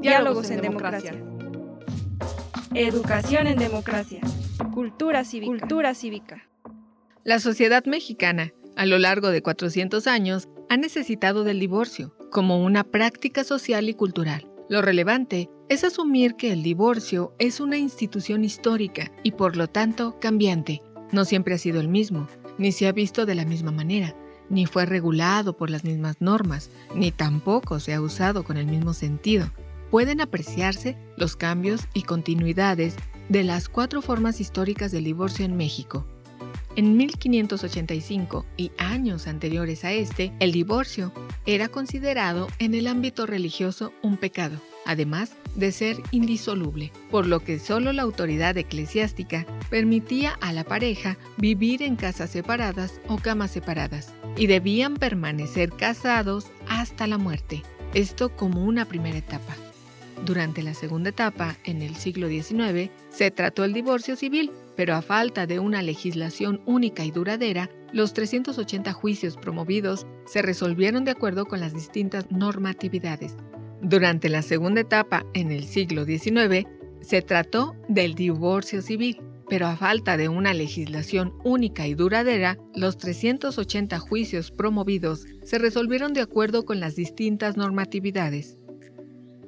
Diálogos 0.00 0.50
en, 0.50 0.54
en 0.56 0.62
democracia. 0.62 1.10
democracia. 1.12 1.34
Educación 2.74 3.46
en 3.48 3.58
democracia. 3.58 4.20
Cultura 4.74 5.22
cívica. 5.94 6.48
La 7.22 7.38
sociedad 7.38 7.84
mexicana, 7.84 8.52
a 8.74 8.86
lo 8.86 8.98
largo 8.98 9.30
de 9.30 9.40
400 9.40 10.08
años, 10.08 10.48
ha 10.68 10.76
necesitado 10.76 11.44
del 11.44 11.60
divorcio 11.60 12.12
como 12.32 12.60
una 12.60 12.82
práctica 12.82 13.44
social 13.44 13.88
y 13.88 13.94
cultural. 13.94 14.48
Lo 14.68 14.82
relevante 14.82 15.48
es 15.68 15.84
asumir 15.84 16.34
que 16.34 16.50
el 16.52 16.64
divorcio 16.64 17.36
es 17.38 17.60
una 17.60 17.76
institución 17.76 18.42
histórica 18.42 19.12
y 19.22 19.30
por 19.30 19.56
lo 19.56 19.68
tanto 19.68 20.18
cambiante. 20.18 20.82
No 21.12 21.24
siempre 21.24 21.54
ha 21.54 21.58
sido 21.58 21.80
el 21.80 21.88
mismo, 21.88 22.26
ni 22.58 22.72
se 22.72 22.88
ha 22.88 22.92
visto 22.92 23.26
de 23.26 23.36
la 23.36 23.44
misma 23.44 23.70
manera, 23.70 24.16
ni 24.50 24.66
fue 24.66 24.86
regulado 24.86 25.56
por 25.56 25.70
las 25.70 25.84
mismas 25.84 26.16
normas, 26.20 26.68
ni 26.96 27.12
tampoco 27.12 27.78
se 27.78 27.94
ha 27.94 28.00
usado 28.00 28.42
con 28.42 28.56
el 28.56 28.66
mismo 28.66 28.92
sentido 28.92 29.52
pueden 29.94 30.20
apreciarse 30.20 30.96
los 31.16 31.36
cambios 31.36 31.82
y 31.94 32.02
continuidades 32.02 32.96
de 33.28 33.44
las 33.44 33.68
cuatro 33.68 34.02
formas 34.02 34.40
históricas 34.40 34.92
del 34.92 35.04
divorcio 35.04 35.44
en 35.44 35.56
México. 35.56 36.06
En 36.76 36.96
1585 36.96 38.44
y 38.56 38.72
años 38.78 39.28
anteriores 39.28 39.84
a 39.84 39.92
este, 39.92 40.32
el 40.40 40.50
divorcio 40.50 41.12
era 41.46 41.68
considerado 41.68 42.48
en 42.58 42.74
el 42.74 42.88
ámbito 42.88 43.26
religioso 43.26 43.92
un 44.02 44.16
pecado, 44.16 44.60
además 44.84 45.36
de 45.54 45.70
ser 45.70 46.02
indisoluble, 46.10 46.90
por 47.12 47.26
lo 47.26 47.38
que 47.38 47.60
solo 47.60 47.92
la 47.92 48.02
autoridad 48.02 48.56
eclesiástica 48.56 49.46
permitía 49.70 50.32
a 50.40 50.52
la 50.52 50.64
pareja 50.64 51.16
vivir 51.36 51.80
en 51.80 51.94
casas 51.94 52.30
separadas 52.30 53.00
o 53.06 53.18
camas 53.18 53.52
separadas, 53.52 54.12
y 54.36 54.48
debían 54.48 54.96
permanecer 54.96 55.70
casados 55.70 56.46
hasta 56.68 57.06
la 57.06 57.18
muerte, 57.18 57.62
esto 57.94 58.34
como 58.34 58.64
una 58.64 58.84
primera 58.86 59.18
etapa. 59.18 59.54
Durante 60.24 60.62
la 60.62 60.74
segunda 60.74 61.10
etapa, 61.10 61.58
en 61.64 61.82
el 61.82 61.96
siglo 61.96 62.28
XIX, 62.28 62.90
se 63.10 63.30
trató 63.30 63.64
el 63.64 63.72
divorcio 63.72 64.16
civil, 64.16 64.50
pero 64.76 64.94
a 64.94 65.02
falta 65.02 65.46
de 65.46 65.58
una 65.58 65.82
legislación 65.82 66.60
única 66.66 67.04
y 67.04 67.10
duradera, 67.10 67.70
los 67.92 68.14
380 68.14 68.92
juicios 68.92 69.36
promovidos 69.36 70.06
se 70.26 70.42
resolvieron 70.42 71.04
de 71.04 71.10
acuerdo 71.10 71.46
con 71.46 71.60
las 71.60 71.74
distintas 71.74 72.30
normatividades. 72.30 73.36
Durante 73.82 74.28
la 74.30 74.42
segunda 74.42 74.80
etapa, 74.80 75.26
en 75.34 75.52
el 75.52 75.64
siglo 75.64 76.04
XIX, 76.04 76.66
se 77.02 77.20
trató 77.20 77.76
del 77.88 78.14
divorcio 78.14 78.80
civil, 78.80 79.20
pero 79.48 79.66
a 79.66 79.76
falta 79.76 80.16
de 80.16 80.30
una 80.30 80.54
legislación 80.54 81.34
única 81.44 81.86
y 81.86 81.94
duradera, 81.94 82.58
los 82.74 82.96
380 82.96 83.98
juicios 83.98 84.50
promovidos 84.50 85.26
se 85.42 85.58
resolvieron 85.58 86.14
de 86.14 86.22
acuerdo 86.22 86.64
con 86.64 86.80
las 86.80 86.96
distintas 86.96 87.58
normatividades. 87.58 88.58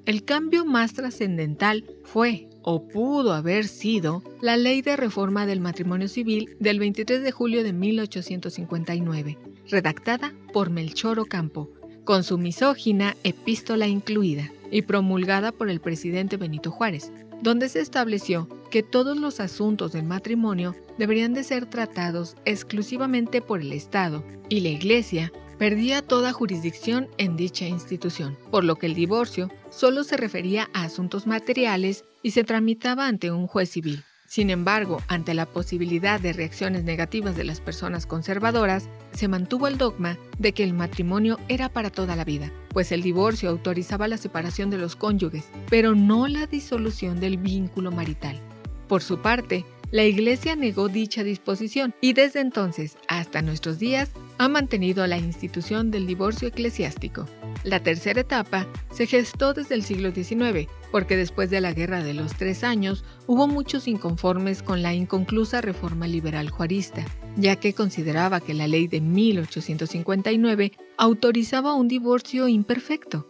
El 0.07 0.25
cambio 0.25 0.65
más 0.65 0.93
trascendental 0.93 1.85
fue, 2.05 2.49
o 2.63 2.87
pudo 2.87 3.33
haber 3.33 3.67
sido, 3.67 4.23
la 4.41 4.57
Ley 4.57 4.81
de 4.81 4.95
Reforma 4.95 5.47
del 5.47 5.59
Matrimonio 5.59 6.07
Civil 6.07 6.55
del 6.61 6.79
23 6.79 7.25
de 7.25 7.33
julio 7.33 7.65
de 7.65 7.73
1859, 7.73 9.37
redactada 9.69 10.33
por 10.53 10.71
Melchor 10.71 11.19
Ocampo, 11.19 11.73
con 12.05 12.23
su 12.23 12.39
misógina 12.39 13.17
epístola 13.25 13.89
incluida, 13.89 14.53
y 14.71 14.83
promulgada 14.83 15.51
por 15.51 15.71
el 15.71 15.81
presidente 15.81 16.37
Benito 16.37 16.71
Juárez, 16.71 17.11
donde 17.43 17.69
se 17.69 17.81
estableció 17.81 18.49
que 18.71 18.85
todos 18.85 19.17
los 19.17 19.41
asuntos 19.41 19.91
del 19.91 20.05
matrimonio 20.05 20.77
deberían 20.99 21.35
de 21.35 21.43
ser 21.43 21.67
tratados 21.67 22.37
exclusivamente 22.45 23.43
por 23.43 23.61
el 23.61 23.73
Estado 23.73 24.25
y 24.49 24.61
la 24.61 24.69
Iglesia 24.69 25.33
perdía 25.59 26.03
toda 26.03 26.33
jurisdicción 26.33 27.09
en 27.19 27.37
dicha 27.37 27.67
institución, 27.67 28.37
por 28.51 28.65
lo 28.65 28.77
que 28.77 28.87
el 28.87 28.95
divorcio 28.95 29.51
solo 29.71 30.05
se 30.05 30.17
refería 30.17 30.69
a 30.73 30.85
asuntos 30.85 31.27
materiales 31.27 32.05
y 32.23 32.33
se 32.33 32.45
tramitaba 32.45 33.07
ante 33.07 33.31
un 33.31 33.47
juez 33.47 33.71
civil. 33.71 34.05
Sin 34.27 34.51
embargo, 34.51 35.01
ante 35.07 35.35
la 35.35 35.47
posibilidad 35.47 36.21
de 36.21 36.33
reacciones 36.33 36.83
negativas 36.83 37.37
de 37.37 37.45
las 37.45 37.61
personas 37.61 38.07
conservadoras, 38.07 38.89
se 39.13 39.29
mantuvo 39.29 39.69
el 39.69 39.79
dogma 39.79 40.19
de 40.39 40.53
que 40.53 40.65
el 40.65 40.75
matrimonio 40.75 41.39
era 41.49 41.69
para 41.69 41.91
toda 41.91 42.17
la 42.17 42.25
vida, 42.25 42.51
pues 42.71 42.91
el 42.91 43.03
divorcio 43.03 43.49
autorizaba 43.49 44.09
la 44.09 44.17
separación 44.17 44.69
de 44.69 44.79
los 44.79 44.97
cónyuges, 44.97 45.45
pero 45.71 45.95
no 45.95 46.27
la 46.27 46.47
disolución 46.47 47.21
del 47.21 47.39
vínculo 47.39 47.93
marital. 47.93 48.41
Por 48.89 49.03
su 49.03 49.19
parte, 49.19 49.65
la 49.93 50.05
Iglesia 50.05 50.57
negó 50.57 50.89
dicha 50.89 51.23
disposición 51.23 51.95
y 52.01 52.13
desde 52.13 52.41
entonces 52.41 52.99
hasta 53.07 53.43
nuestros 53.43 53.79
días 53.79 54.11
ha 54.39 54.49
mantenido 54.49 55.07
la 55.07 55.19
institución 55.19 55.91
del 55.91 56.07
divorcio 56.07 56.49
eclesiástico. 56.49 57.27
La 57.65 57.81
tercera 57.81 58.21
etapa 58.21 58.67
se 58.91 59.07
gestó 59.07 59.55
desde 59.55 59.75
el 59.75 59.83
siglo 59.83 60.13
XIX, 60.13 60.69
porque 60.93 61.17
después 61.17 61.51
de 61.51 61.61
la 61.61 61.73
Guerra 61.73 62.03
de 62.03 62.15
los 62.15 62.35
Tres 62.35 62.63
Años 62.63 63.05
hubo 63.27 63.49
muchos 63.49 63.89
inconformes 63.89 64.63
con 64.63 64.83
la 64.83 64.95
inconclusa 64.95 65.61
reforma 65.61 66.07
liberal 66.07 66.51
juarista, 66.51 67.05
ya 67.37 67.57
que 67.57 67.73
consideraba 67.73 68.41
que 68.41 68.55
la 68.55 68.69
ley 68.69 68.87
de 68.87 69.01
1859 69.01 70.73
autorizaba 70.97 71.75
un 71.75 71.89
divorcio 71.89 72.49
imperfecto. 72.49 73.29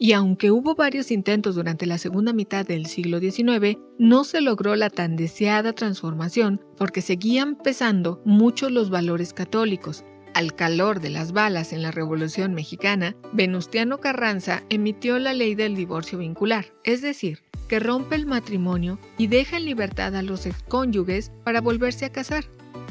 Y 0.00 0.12
aunque 0.12 0.52
hubo 0.52 0.76
varios 0.76 1.10
intentos 1.10 1.56
durante 1.56 1.84
la 1.84 1.98
segunda 1.98 2.32
mitad 2.32 2.64
del 2.64 2.86
siglo 2.86 3.18
XIX, 3.18 3.78
no 3.98 4.22
se 4.22 4.40
logró 4.40 4.76
la 4.76 4.90
tan 4.90 5.16
deseada 5.16 5.72
transformación 5.72 6.60
porque 6.76 7.02
seguían 7.02 7.56
pesando 7.56 8.22
mucho 8.24 8.70
los 8.70 8.90
valores 8.90 9.32
católicos, 9.32 10.04
al 10.38 10.54
calor 10.54 11.00
de 11.00 11.10
las 11.10 11.32
balas 11.32 11.72
en 11.72 11.82
la 11.82 11.90
Revolución 11.90 12.54
Mexicana, 12.54 13.16
Venustiano 13.32 13.98
Carranza 13.98 14.62
emitió 14.68 15.18
la 15.18 15.34
ley 15.34 15.56
del 15.56 15.74
divorcio 15.74 16.18
vincular, 16.18 16.66
es 16.84 17.02
decir, 17.02 17.42
que 17.66 17.80
rompe 17.80 18.14
el 18.14 18.24
matrimonio 18.24 19.00
y 19.18 19.26
deja 19.26 19.56
en 19.56 19.64
libertad 19.64 20.14
a 20.14 20.22
los 20.22 20.46
excónyuges 20.46 21.32
para 21.42 21.60
volverse 21.60 22.04
a 22.04 22.12
casar. 22.12 22.44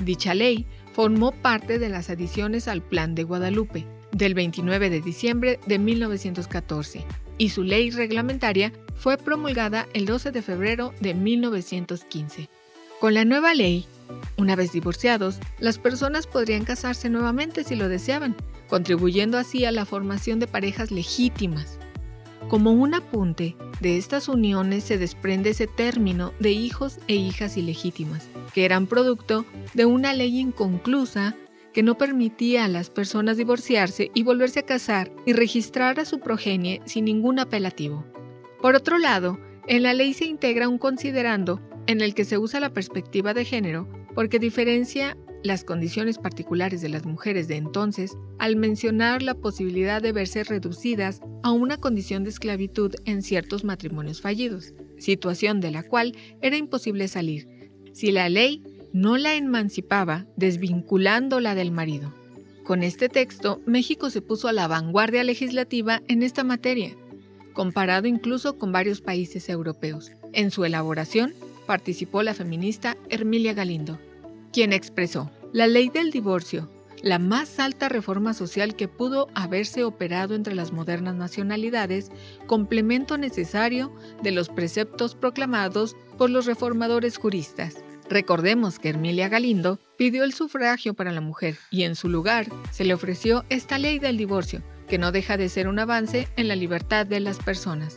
Dicha 0.03 0.33
ley 0.33 0.67
formó 0.91 1.31
parte 1.31 1.79
de 1.79 1.87
las 1.87 2.09
adiciones 2.09 2.67
al 2.67 2.81
Plan 2.81 3.15
de 3.15 3.23
Guadalupe, 3.23 3.85
del 4.11 4.33
29 4.33 4.89
de 4.89 4.99
diciembre 4.99 5.57
de 5.67 5.79
1914 5.79 7.05
y 7.37 7.49
su 7.49 7.63
ley 7.63 7.91
reglamentaria 7.91 8.73
fue 8.93 9.15
promulgada 9.15 9.87
el 9.93 10.05
12 10.05 10.31
de 10.31 10.41
febrero 10.41 10.93
de 10.99 11.13
1915. 11.13 12.49
Con 12.99 13.13
la 13.13 13.23
nueva 13.23 13.53
ley, 13.53 13.85
una 14.37 14.55
vez 14.55 14.71
divorciados, 14.71 15.39
las 15.59 15.79
personas 15.79 16.27
podrían 16.27 16.63
casarse 16.63 17.09
nuevamente 17.09 17.63
si 17.63 17.75
lo 17.75 17.89
deseaban, 17.89 18.35
contribuyendo 18.67 19.37
así 19.37 19.65
a 19.65 19.71
la 19.71 19.85
formación 19.85 20.39
de 20.39 20.47
parejas 20.47 20.91
legítimas. 20.91 21.79
Como 22.47 22.71
un 22.71 22.93
apunte, 22.93 23.55
de 23.81 23.97
estas 23.97 24.27
uniones 24.27 24.83
se 24.83 24.97
desprende 24.97 25.49
ese 25.49 25.67
término 25.67 26.33
de 26.39 26.51
hijos 26.51 26.99
e 27.07 27.15
hijas 27.15 27.57
ilegítimas, 27.57 28.27
que 28.53 28.65
eran 28.65 28.87
producto 28.87 29.45
de 29.73 29.85
una 29.85 30.13
ley 30.13 30.39
inconclusa 30.39 31.35
que 31.73 31.83
no 31.83 31.97
permitía 31.97 32.65
a 32.65 32.69
las 32.69 32.89
personas 32.89 33.37
divorciarse 33.37 34.09
y 34.13 34.23
volverse 34.23 34.61
a 34.61 34.65
casar 34.65 35.11
y 35.25 35.33
registrar 35.33 35.99
a 35.99 36.05
su 36.05 36.19
progenie 36.19 36.81
sin 36.85 37.05
ningún 37.05 37.39
apelativo. 37.39 38.05
Por 38.61 38.75
otro 38.75 38.97
lado, 38.97 39.37
en 39.67 39.83
la 39.83 39.93
ley 39.93 40.13
se 40.13 40.25
integra 40.25 40.69
un 40.69 40.77
considerando 40.77 41.61
en 41.85 42.01
el 42.01 42.15
que 42.15 42.25
se 42.25 42.37
usa 42.37 42.59
la 42.59 42.73
perspectiva 42.73 43.33
de 43.33 43.45
género 43.45 43.87
porque 44.17 44.39
diferencia 44.39 45.15
las 45.43 45.63
condiciones 45.63 46.17
particulares 46.17 46.81
de 46.81 46.89
las 46.89 47.05
mujeres 47.05 47.47
de 47.47 47.55
entonces 47.55 48.17
al 48.39 48.55
mencionar 48.55 49.21
la 49.21 49.35
posibilidad 49.35 50.01
de 50.01 50.11
verse 50.11 50.43
reducidas 50.43 51.21
a 51.43 51.51
una 51.51 51.77
condición 51.77 52.23
de 52.23 52.31
esclavitud 52.31 52.95
en 53.05 53.21
ciertos 53.21 53.63
matrimonios 53.63 54.19
fallidos, 54.19 54.73
situación 54.97 55.61
de 55.61 55.69
la 55.69 55.83
cual 55.83 56.17
era 56.41 56.57
imposible 56.57 57.07
salir 57.07 57.69
si 57.93 58.11
la 58.11 58.27
ley 58.27 58.63
no 58.91 59.19
la 59.19 59.35
emancipaba 59.35 60.25
desvinculándola 60.35 61.53
del 61.53 61.69
marido. 61.69 62.11
Con 62.63 62.81
este 62.81 63.09
texto, 63.09 63.61
México 63.67 64.09
se 64.09 64.23
puso 64.23 64.47
a 64.47 64.53
la 64.53 64.67
vanguardia 64.67 65.23
legislativa 65.23 66.01
en 66.07 66.23
esta 66.23 66.43
materia, 66.43 66.95
comparado 67.53 68.07
incluso 68.07 68.57
con 68.57 68.71
varios 68.71 68.99
países 68.99 69.47
europeos. 69.47 70.09
En 70.33 70.49
su 70.49 70.65
elaboración 70.65 71.35
participó 71.67 72.23
la 72.23 72.33
feminista 72.33 72.97
Hermilia 73.09 73.53
Galindo, 73.53 73.99
quien 74.57 74.73
expresó, 74.73 75.29
la 75.53 75.67
ley 75.67 75.89
del 75.89 76.09
divorcio, 76.09 76.67
la 77.03 77.19
más 77.19 77.59
alta 77.59 77.89
reforma 77.89 78.33
social 78.33 78.75
que 78.75 78.87
pudo 78.87 79.27
haberse 79.35 79.83
operado 79.83 80.33
entre 80.33 80.55
las 80.55 80.71
modernas 80.71 81.13
nacionalidades, 81.13 82.09
complemento 82.47 83.19
necesario 83.19 83.93
de 84.23 84.31
los 84.31 84.49
preceptos 84.49 85.13
proclamados 85.13 85.95
por 86.17 86.31
los 86.31 86.47
reformadores 86.47 87.19
juristas. 87.19 87.75
Recordemos 88.09 88.79
que 88.79 88.89
Hermilia 88.89 89.29
Galindo 89.29 89.77
pidió 89.95 90.23
el 90.23 90.33
sufragio 90.33 90.95
para 90.95 91.11
la 91.11 91.21
mujer 91.21 91.59
y 91.69 91.83
en 91.83 91.95
su 91.95 92.09
lugar 92.09 92.47
se 92.71 92.83
le 92.83 92.95
ofreció 92.95 93.45
esta 93.49 93.77
ley 93.77 93.99
del 93.99 94.17
divorcio, 94.17 94.63
que 94.87 94.97
no 94.97 95.11
deja 95.11 95.37
de 95.37 95.49
ser 95.49 95.67
un 95.67 95.77
avance 95.77 96.29
en 96.35 96.47
la 96.47 96.55
libertad 96.55 97.05
de 97.05 97.19
las 97.19 97.37
personas. 97.37 97.95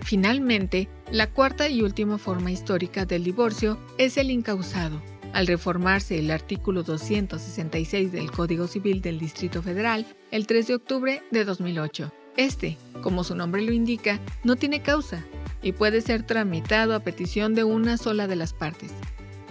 Finalmente, 0.00 0.88
la 1.12 1.26
cuarta 1.26 1.68
y 1.68 1.82
última 1.82 2.16
forma 2.16 2.50
histórica 2.50 3.04
del 3.04 3.22
divorcio 3.22 3.78
es 3.98 4.16
el 4.16 4.30
incausado. 4.30 5.02
Al 5.32 5.46
reformarse 5.46 6.18
el 6.18 6.30
artículo 6.30 6.82
266 6.82 8.10
del 8.10 8.30
Código 8.30 8.66
Civil 8.66 9.00
del 9.00 9.18
Distrito 9.18 9.62
Federal 9.62 10.06
el 10.32 10.46
3 10.46 10.66
de 10.66 10.74
octubre 10.74 11.22
de 11.30 11.44
2008. 11.44 12.12
Este, 12.36 12.76
como 13.00 13.22
su 13.22 13.36
nombre 13.36 13.62
lo 13.62 13.72
indica, 13.72 14.18
no 14.42 14.56
tiene 14.56 14.82
causa 14.82 15.24
y 15.62 15.72
puede 15.72 16.00
ser 16.00 16.24
tramitado 16.24 16.94
a 16.94 17.00
petición 17.00 17.54
de 17.54 17.64
una 17.64 17.96
sola 17.96 18.26
de 18.26 18.36
las 18.36 18.52
partes. 18.52 18.92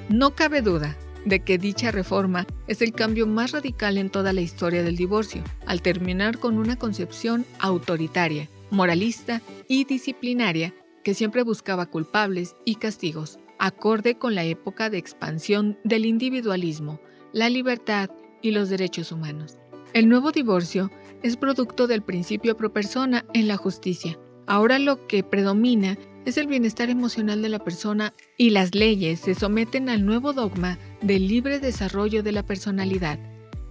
No 0.10 0.36
cabe 0.36 0.62
duda 0.62 0.98
de 1.26 1.42
que 1.42 1.58
dicha 1.58 1.92
reforma 1.92 2.46
es 2.68 2.82
el 2.82 2.92
cambio 2.92 3.28
más 3.28 3.52
radical 3.52 3.98
en 3.98 4.10
toda 4.10 4.34
la 4.34 4.42
historia 4.42 4.84
del 4.84 4.96
divorcio, 4.96 5.44
al 5.66 5.82
terminar 5.82 6.40
con 6.40 6.58
una 6.58 6.78
concepción 6.78 7.46
autoritaria, 7.60 8.50
moralista 8.70 9.42
y 9.68 9.86
disciplinaria 9.86 10.74
que 11.04 11.14
siempre 11.14 11.44
buscaba 11.44 11.86
culpables 11.86 12.56
y 12.66 12.76
castigos, 12.76 13.40
acorde 13.60 14.18
con 14.18 14.36
la 14.36 14.44
época 14.44 14.90
de 14.90 14.98
expansión 14.98 15.78
del 15.84 16.06
individualismo, 16.06 17.00
la 17.34 17.50
libertad 17.50 18.10
y 18.42 18.52
los 18.52 18.70
derechos 18.70 19.12
humanos. 19.12 19.58
El 19.94 20.08
nuevo 20.08 20.32
divorcio 20.32 20.90
es 21.24 21.38
producto 21.38 21.88
del 21.88 22.02
principio 22.02 22.56
pro 22.56 22.72
persona 22.72 23.26
en 23.34 23.48
la 23.48 23.58
justicia. 23.58 24.18
Ahora 24.48 24.80
lo 24.80 25.08
que 25.08 25.24
predomina 25.24 25.98
es 26.26 26.38
el 26.38 26.48
bienestar 26.48 26.90
emocional 26.90 27.42
de 27.42 27.50
la 27.50 27.60
persona 27.60 28.14
y 28.38 28.52
las 28.52 28.74
leyes 28.76 29.20
se 29.20 29.36
someten 29.36 29.90
al 29.90 30.06
nuevo 30.06 30.34
dogma 30.34 30.80
del 31.02 31.28
libre 31.28 31.60
desarrollo 31.60 32.24
de 32.24 32.32
la 32.32 32.44
personalidad. 32.44 33.20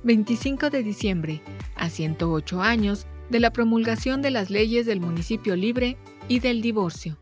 25 0.05 0.71
de 0.71 0.83
diciembre, 0.83 1.43
a 1.75 1.91
108 1.91 2.63
años 2.63 3.07
de 3.31 3.41
la 3.41 3.53
promulgación 3.53 4.23
de 4.23 4.31
las 4.31 4.51
leyes 4.51 4.87
del 4.87 5.01
municipio 5.01 5.57
libre 5.57 5.97
y 6.29 6.41
del 6.41 6.63
divorcio. 6.63 7.19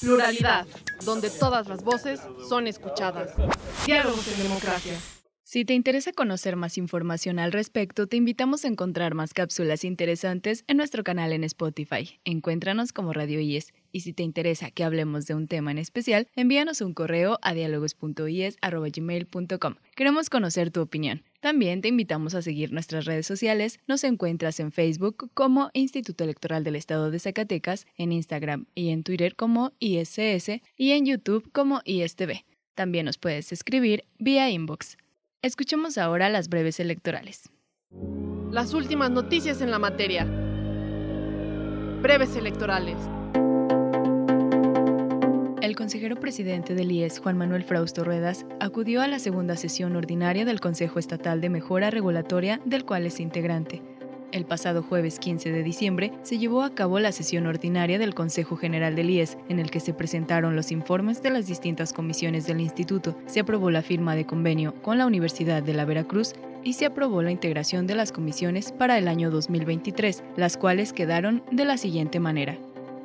Pluralidad, 0.00 0.66
donde 1.04 1.30
todas 1.30 1.68
las 1.68 1.84
voces 1.84 2.20
son 2.48 2.66
escuchadas. 2.66 3.32
Diálogos 3.86 4.26
en 4.28 4.42
democracia. 4.42 4.98
Si 5.52 5.64
te 5.66 5.74
interesa 5.74 6.14
conocer 6.14 6.56
más 6.56 6.78
información 6.78 7.38
al 7.38 7.52
respecto, 7.52 8.06
te 8.06 8.16
invitamos 8.16 8.64
a 8.64 8.68
encontrar 8.68 9.14
más 9.14 9.34
cápsulas 9.34 9.84
interesantes 9.84 10.64
en 10.66 10.78
nuestro 10.78 11.04
canal 11.04 11.34
en 11.34 11.44
Spotify. 11.44 12.18
Encuéntranos 12.24 12.94
como 12.94 13.12
Radio 13.12 13.38
IES. 13.38 13.74
Y 13.92 14.00
si 14.00 14.14
te 14.14 14.22
interesa 14.22 14.70
que 14.70 14.82
hablemos 14.82 15.26
de 15.26 15.34
un 15.34 15.48
tema 15.48 15.70
en 15.70 15.76
especial, 15.76 16.26
envíanos 16.36 16.80
un 16.80 16.94
correo 16.94 17.38
a 17.42 17.52
dialogos.ies.gmail.com. 17.52 19.74
Queremos 19.94 20.30
conocer 20.30 20.70
tu 20.70 20.80
opinión. 20.80 21.22
También 21.42 21.80
te 21.80 21.88
invitamos 21.88 22.36
a 22.36 22.40
seguir 22.40 22.72
nuestras 22.72 23.04
redes 23.04 23.26
sociales. 23.26 23.80
Nos 23.88 24.04
encuentras 24.04 24.60
en 24.60 24.70
Facebook 24.70 25.28
como 25.34 25.70
Instituto 25.72 26.22
Electoral 26.22 26.62
del 26.62 26.76
Estado 26.76 27.10
de 27.10 27.18
Zacatecas, 27.18 27.84
en 27.96 28.12
Instagram 28.12 28.66
y 28.76 28.90
en 28.90 29.02
Twitter 29.02 29.34
como 29.34 29.72
ISS 29.80 30.60
y 30.76 30.92
en 30.92 31.04
YouTube 31.04 31.50
como 31.50 31.80
ISTV. 31.84 32.44
También 32.76 33.06
nos 33.06 33.18
puedes 33.18 33.50
escribir 33.50 34.04
vía 34.20 34.50
inbox. 34.50 34.96
Escuchemos 35.42 35.98
ahora 35.98 36.28
las 36.28 36.48
breves 36.48 36.78
electorales. 36.78 37.50
Las 38.52 38.72
últimas 38.72 39.10
noticias 39.10 39.60
en 39.62 39.72
la 39.72 39.80
materia. 39.80 40.24
Breves 42.02 42.36
electorales. 42.36 42.98
El 45.62 45.76
consejero 45.76 46.16
presidente 46.16 46.74
del 46.74 46.90
IES, 46.90 47.20
Juan 47.20 47.38
Manuel 47.38 47.62
Frausto 47.62 48.02
Ruedas, 48.02 48.46
acudió 48.58 49.00
a 49.00 49.06
la 49.06 49.20
segunda 49.20 49.56
sesión 49.56 49.94
ordinaria 49.94 50.44
del 50.44 50.58
Consejo 50.58 50.98
Estatal 50.98 51.40
de 51.40 51.50
Mejora 51.50 51.88
Regulatoria, 51.88 52.60
del 52.64 52.84
cual 52.84 53.06
es 53.06 53.20
integrante. 53.20 53.80
El 54.32 54.44
pasado 54.44 54.82
jueves 54.82 55.20
15 55.20 55.52
de 55.52 55.62
diciembre 55.62 56.10
se 56.24 56.38
llevó 56.38 56.64
a 56.64 56.74
cabo 56.74 56.98
la 56.98 57.12
sesión 57.12 57.46
ordinaria 57.46 58.00
del 58.00 58.12
Consejo 58.12 58.56
General 58.56 58.96
del 58.96 59.10
IES, 59.10 59.38
en 59.48 59.60
el 59.60 59.70
que 59.70 59.78
se 59.78 59.94
presentaron 59.94 60.56
los 60.56 60.72
informes 60.72 61.22
de 61.22 61.30
las 61.30 61.46
distintas 61.46 61.92
comisiones 61.92 62.44
del 62.44 62.60
instituto, 62.60 63.16
se 63.26 63.38
aprobó 63.38 63.70
la 63.70 63.82
firma 63.82 64.16
de 64.16 64.26
convenio 64.26 64.74
con 64.82 64.98
la 64.98 65.06
Universidad 65.06 65.62
de 65.62 65.74
la 65.74 65.84
Veracruz 65.84 66.32
y 66.64 66.72
se 66.72 66.86
aprobó 66.86 67.22
la 67.22 67.30
integración 67.30 67.86
de 67.86 67.94
las 67.94 68.10
comisiones 68.10 68.72
para 68.72 68.98
el 68.98 69.06
año 69.06 69.30
2023, 69.30 70.24
las 70.36 70.56
cuales 70.56 70.92
quedaron 70.92 71.44
de 71.52 71.66
la 71.66 71.76
siguiente 71.76 72.18
manera. 72.18 72.58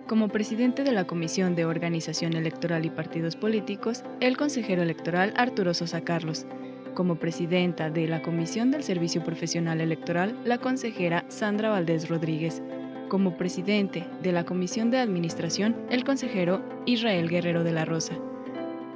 Como 0.07 0.29
presidente 0.29 0.85
de 0.85 0.93
la 0.93 1.05
Comisión 1.05 1.53
de 1.53 1.65
Organización 1.65 2.31
Electoral 2.31 2.85
y 2.85 2.89
Partidos 2.89 3.35
Políticos, 3.35 4.03
el 4.21 4.37
consejero 4.37 4.81
electoral 4.81 5.33
Arturo 5.35 5.73
Sosa 5.73 5.99
Carlos, 5.99 6.45
como 6.93 7.15
presidenta 7.15 7.89
de 7.89 8.07
la 8.07 8.21
Comisión 8.21 8.71
del 8.71 8.83
Servicio 8.83 9.21
Profesional 9.25 9.81
Electoral, 9.81 10.39
la 10.45 10.59
consejera 10.59 11.25
Sandra 11.27 11.71
Valdés 11.71 12.07
Rodríguez. 12.07 12.61
Como 13.09 13.35
presidente 13.35 14.07
de 14.23 14.31
la 14.31 14.45
Comisión 14.45 14.91
de 14.91 14.99
Administración, 14.99 15.75
el 15.89 16.05
consejero 16.05 16.61
Israel 16.85 17.27
Guerrero 17.27 17.65
de 17.65 17.73
la 17.73 17.83
Rosa. 17.83 18.13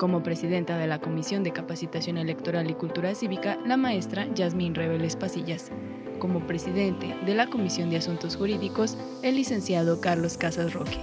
Como 0.01 0.23
presidenta 0.23 0.79
de 0.79 0.87
la 0.87 0.97
Comisión 0.97 1.43
de 1.43 1.53
Capacitación 1.53 2.17
Electoral 2.17 2.67
y 2.71 2.73
Cultura 2.73 3.13
Cívica, 3.13 3.59
la 3.67 3.77
maestra 3.77 4.25
Yasmín 4.33 4.73
Reveles 4.73 5.15
Pasillas. 5.15 5.71
Como 6.17 6.47
presidente 6.47 7.15
de 7.23 7.35
la 7.35 7.45
Comisión 7.45 7.91
de 7.91 7.97
Asuntos 7.97 8.35
Jurídicos, 8.35 8.97
el 9.21 9.35
licenciado 9.35 10.01
Carlos 10.01 10.39
Casas 10.39 10.73
Roque. 10.73 10.97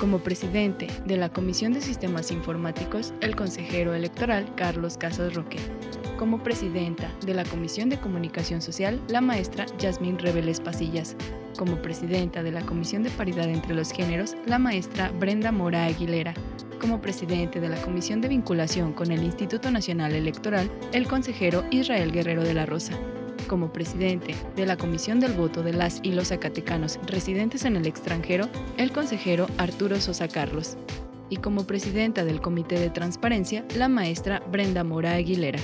Como 0.00 0.20
presidente 0.20 0.86
de 1.04 1.18
la 1.18 1.28
Comisión 1.28 1.74
de 1.74 1.82
Sistemas 1.82 2.30
Informáticos, 2.30 3.12
el 3.20 3.36
consejero 3.36 3.92
electoral 3.92 4.50
Carlos 4.56 4.96
Casas 4.96 5.34
Roque 5.34 5.58
como 6.16 6.42
presidenta 6.42 7.10
de 7.24 7.34
la 7.34 7.44
Comisión 7.44 7.88
de 7.88 7.98
Comunicación 7.98 8.62
Social, 8.62 9.00
la 9.08 9.20
maestra 9.20 9.66
Yasmín 9.78 10.18
Reveles 10.18 10.60
Pasillas. 10.60 11.16
Como 11.58 11.76
presidenta 11.76 12.42
de 12.42 12.52
la 12.52 12.62
Comisión 12.62 13.02
de 13.02 13.10
Paridad 13.10 13.48
entre 13.48 13.74
los 13.74 13.92
Géneros, 13.92 14.36
la 14.46 14.58
maestra 14.58 15.10
Brenda 15.18 15.52
Mora 15.52 15.84
Aguilera. 15.84 16.34
Como 16.80 17.00
presidente 17.00 17.60
de 17.60 17.68
la 17.68 17.80
Comisión 17.82 18.20
de 18.20 18.28
Vinculación 18.28 18.92
con 18.92 19.10
el 19.10 19.22
Instituto 19.22 19.70
Nacional 19.70 20.14
Electoral, 20.14 20.70
el 20.92 21.06
consejero 21.06 21.64
Israel 21.70 22.12
Guerrero 22.12 22.42
de 22.42 22.54
la 22.54 22.66
Rosa. 22.66 22.92
Como 23.48 23.72
presidente 23.72 24.34
de 24.56 24.66
la 24.66 24.76
Comisión 24.76 25.20
del 25.20 25.32
Voto 25.32 25.62
de 25.62 25.72
las 25.72 26.00
y 26.02 26.12
los 26.12 26.28
Zacatecanos 26.28 26.98
residentes 27.06 27.64
en 27.64 27.76
el 27.76 27.86
extranjero, 27.86 28.48
el 28.76 28.92
consejero 28.92 29.46
Arturo 29.58 30.00
Sosa 30.00 30.28
Carlos. 30.28 30.76
Y 31.28 31.38
como 31.38 31.64
presidenta 31.64 32.24
del 32.24 32.40
Comité 32.40 32.78
de 32.78 32.90
Transparencia, 32.90 33.64
la 33.76 33.88
maestra 33.88 34.42
Brenda 34.50 34.84
Mora 34.84 35.14
Aguilera. 35.14 35.58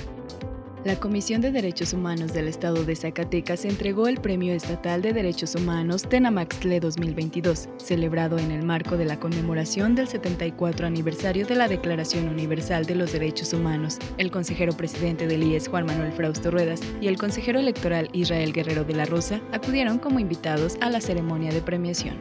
La 0.85 0.99
Comisión 0.99 1.39
de 1.39 1.53
Derechos 1.53 1.93
Humanos 1.93 2.33
del 2.33 2.49
Estado 2.49 2.83
de 2.83 2.97
Zacatecas 2.97 3.63
entregó 3.63 4.09
el 4.09 4.19
Premio 4.19 4.53
Estatal 4.53 5.01
de 5.01 5.13
Derechos 5.13 5.55
Humanos 5.55 6.03
Tenamaxle 6.03 6.81
2022, 6.81 7.69
celebrado 7.77 8.37
en 8.37 8.51
el 8.51 8.65
marco 8.65 8.97
de 8.97 9.05
la 9.05 9.17
conmemoración 9.17 9.95
del 9.95 10.09
74 10.09 10.85
aniversario 10.85 11.45
de 11.45 11.55
la 11.55 11.69
Declaración 11.69 12.27
Universal 12.27 12.85
de 12.85 12.95
los 12.95 13.13
Derechos 13.13 13.53
Humanos. 13.53 13.97
El 14.17 14.29
consejero 14.29 14.73
presidente 14.73 15.25
del 15.25 15.43
IES, 15.43 15.69
Juan 15.69 15.85
Manuel 15.85 16.11
Frausto 16.11 16.51
Ruedas, 16.51 16.81
y 16.99 17.07
el 17.07 17.17
consejero 17.17 17.61
electoral 17.61 18.09
Israel 18.11 18.51
Guerrero 18.51 18.83
de 18.83 18.95
la 18.95 19.05
Rosa 19.05 19.39
acudieron 19.53 19.99
como 19.99 20.19
invitados 20.19 20.75
a 20.81 20.89
la 20.89 20.99
ceremonia 20.99 21.53
de 21.53 21.61
premiación. 21.61 22.17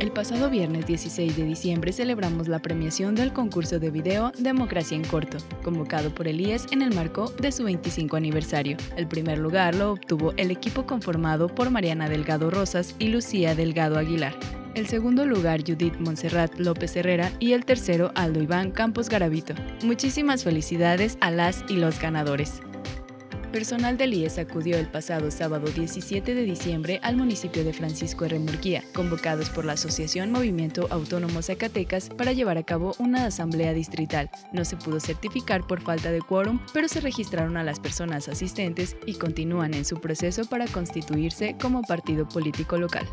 El 0.00 0.12
pasado 0.12 0.48
viernes 0.48 0.86
16 0.86 1.36
de 1.36 1.44
diciembre 1.44 1.92
celebramos 1.92 2.48
la 2.48 2.58
premiación 2.58 3.14
del 3.14 3.34
concurso 3.34 3.78
de 3.78 3.90
video 3.90 4.32
Democracia 4.38 4.96
en 4.96 5.04
Corto, 5.04 5.36
convocado 5.62 6.14
por 6.14 6.26
el 6.26 6.40
IES 6.40 6.68
en 6.70 6.80
el 6.80 6.94
marco 6.94 7.30
de 7.32 7.52
su 7.52 7.64
25 7.64 8.16
aniversario. 8.16 8.78
El 8.96 9.06
primer 9.06 9.36
lugar 9.36 9.74
lo 9.74 9.92
obtuvo 9.92 10.32
el 10.38 10.50
equipo 10.50 10.86
conformado 10.86 11.54
por 11.54 11.68
Mariana 11.68 12.08
Delgado 12.08 12.50
Rosas 12.50 12.94
y 12.98 13.08
Lucía 13.08 13.54
Delgado 13.54 13.98
Aguilar. 13.98 14.34
El 14.74 14.86
segundo 14.86 15.26
lugar 15.26 15.60
Judith 15.60 15.98
Montserrat 15.98 16.58
López 16.58 16.96
Herrera 16.96 17.30
y 17.38 17.52
el 17.52 17.66
tercero 17.66 18.10
Aldo 18.14 18.40
Iván 18.40 18.70
Campos 18.70 19.10
Garavito. 19.10 19.52
Muchísimas 19.84 20.44
felicidades 20.44 21.18
a 21.20 21.30
las 21.30 21.62
y 21.68 21.74
los 21.74 22.00
ganadores. 22.00 22.62
Personal 23.52 23.96
del 23.96 24.14
IES 24.14 24.38
acudió 24.38 24.76
el 24.76 24.86
pasado 24.86 25.28
sábado 25.32 25.66
17 25.66 26.36
de 26.36 26.42
diciembre 26.44 27.00
al 27.02 27.16
municipio 27.16 27.64
de 27.64 27.72
Francisco 27.72 28.24
R. 28.24 28.38
Murguía, 28.38 28.84
convocados 28.94 29.50
por 29.50 29.64
la 29.64 29.72
Asociación 29.72 30.30
Movimiento 30.30 30.86
Autónomo 30.90 31.42
Zacatecas 31.42 32.10
para 32.10 32.32
llevar 32.32 32.58
a 32.58 32.62
cabo 32.62 32.94
una 33.00 33.26
asamblea 33.26 33.72
distrital. 33.72 34.30
No 34.52 34.64
se 34.64 34.76
pudo 34.76 35.00
certificar 35.00 35.66
por 35.66 35.80
falta 35.80 36.12
de 36.12 36.20
quórum, 36.20 36.60
pero 36.72 36.86
se 36.86 37.00
registraron 37.00 37.56
a 37.56 37.64
las 37.64 37.80
personas 37.80 38.28
asistentes 38.28 38.96
y 39.04 39.14
continúan 39.14 39.74
en 39.74 39.84
su 39.84 40.00
proceso 40.00 40.44
para 40.44 40.68
constituirse 40.68 41.56
como 41.60 41.82
partido 41.82 42.28
político 42.28 42.78
local. 42.78 43.08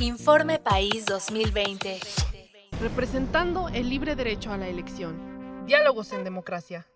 Informe 0.00 0.58
País 0.58 1.04
2020? 1.06 2.00
Representando 2.80 3.68
el 3.68 3.88
libre 3.88 4.16
derecho 4.16 4.50
a 4.50 4.58
la 4.58 4.66
elección. 4.66 5.64
Diálogos 5.64 6.12
en 6.12 6.24
democracia. 6.24 6.88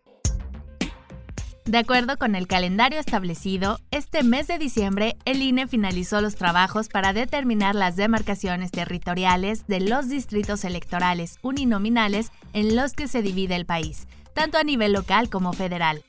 De 1.66 1.79
acuerdo 1.79 2.16
con 2.16 2.37
el 2.37 2.46
calendario 2.46 3.00
establecido, 3.00 3.81
este 3.90 4.22
mes 4.22 4.46
de 4.46 4.57
diciembre 4.57 5.16
el 5.24 5.42
INE 5.42 5.66
finalizó 5.66 6.20
los 6.20 6.37
trabajos 6.37 6.88
para 6.88 7.12
determinar 7.12 7.74
las 7.74 7.96
demarcaciones 7.96 8.70
territoriales 8.70 9.66
de 9.66 9.81
los 9.81 10.09
distritos 10.09 10.64
electorales 10.64 11.40
uninominales 11.42 12.31
en 12.52 12.76
los 12.76 12.92
que 12.92 13.09
se 13.09 13.20
divide 13.20 13.57
el 13.57 13.66
país, 13.66 14.07
tanto 14.33 14.59
a 14.59 14.62
nivel 14.62 14.92
local 14.92 15.29
como 15.29 15.52
federal. 15.52 16.05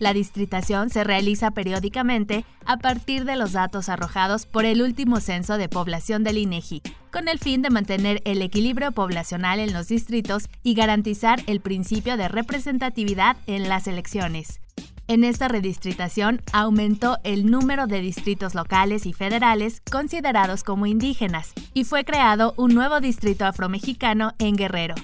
La 0.00 0.12
distritación 0.12 0.90
se 0.90 1.04
realiza 1.04 1.52
periódicamente 1.52 2.44
a 2.64 2.76
partir 2.76 3.24
de 3.24 3.36
los 3.36 3.52
datos 3.52 3.88
arrojados 3.88 4.44
por 4.44 4.64
el 4.64 4.82
último 4.82 5.20
censo 5.20 5.56
de 5.56 5.68
población 5.68 6.24
del 6.24 6.38
INEGI, 6.38 6.82
con 7.12 7.28
el 7.28 7.38
fin 7.38 7.62
de 7.62 7.70
mantener 7.70 8.22
el 8.24 8.42
equilibrio 8.42 8.90
poblacional 8.90 9.60
en 9.60 9.72
los 9.72 9.86
distritos 9.86 10.48
y 10.64 10.74
garantizar 10.74 11.44
el 11.46 11.60
principio 11.60 12.16
de 12.16 12.26
representatividad 12.26 13.36
en 13.46 13.68
las 13.68 13.86
elecciones. 13.86 14.60
En 15.08 15.22
esta 15.22 15.46
redistritación 15.46 16.42
aumentó 16.52 17.18
el 17.22 17.48
número 17.48 17.86
de 17.86 18.00
distritos 18.00 18.56
locales 18.56 19.06
y 19.06 19.12
federales 19.12 19.80
considerados 19.88 20.64
como 20.64 20.86
indígenas 20.86 21.52
y 21.74 21.84
fue 21.84 22.04
creado 22.04 22.54
un 22.56 22.74
nuevo 22.74 22.98
distrito 22.98 23.44
afromexicano 23.44 24.32
en 24.40 24.56
Guerrero. 24.56 24.96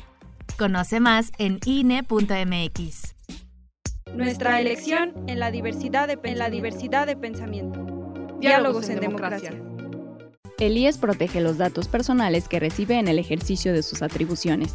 Conoce 0.58 0.98
más 0.98 1.30
en 1.38 1.60
INE.mx. 1.64 3.14
Nuestra 4.12 4.60
elección 4.60 5.12
en 5.28 5.38
la 5.38 5.52
diversidad 5.52 6.08
de, 6.08 6.18
en 6.24 6.38
la 6.38 6.50
diversidad 6.50 7.06
de 7.06 7.16
pensamiento. 7.16 7.86
Diálogos 8.40 8.88
en 8.88 8.98
democracia. 8.98 9.54
El 10.58 10.76
IES 10.76 10.98
protege 10.98 11.40
los 11.40 11.58
datos 11.58 11.86
personales 11.86 12.48
que 12.48 12.58
recibe 12.58 12.98
en 12.98 13.06
el 13.06 13.20
ejercicio 13.20 13.72
de 13.72 13.84
sus 13.84 14.02
atribuciones. 14.02 14.74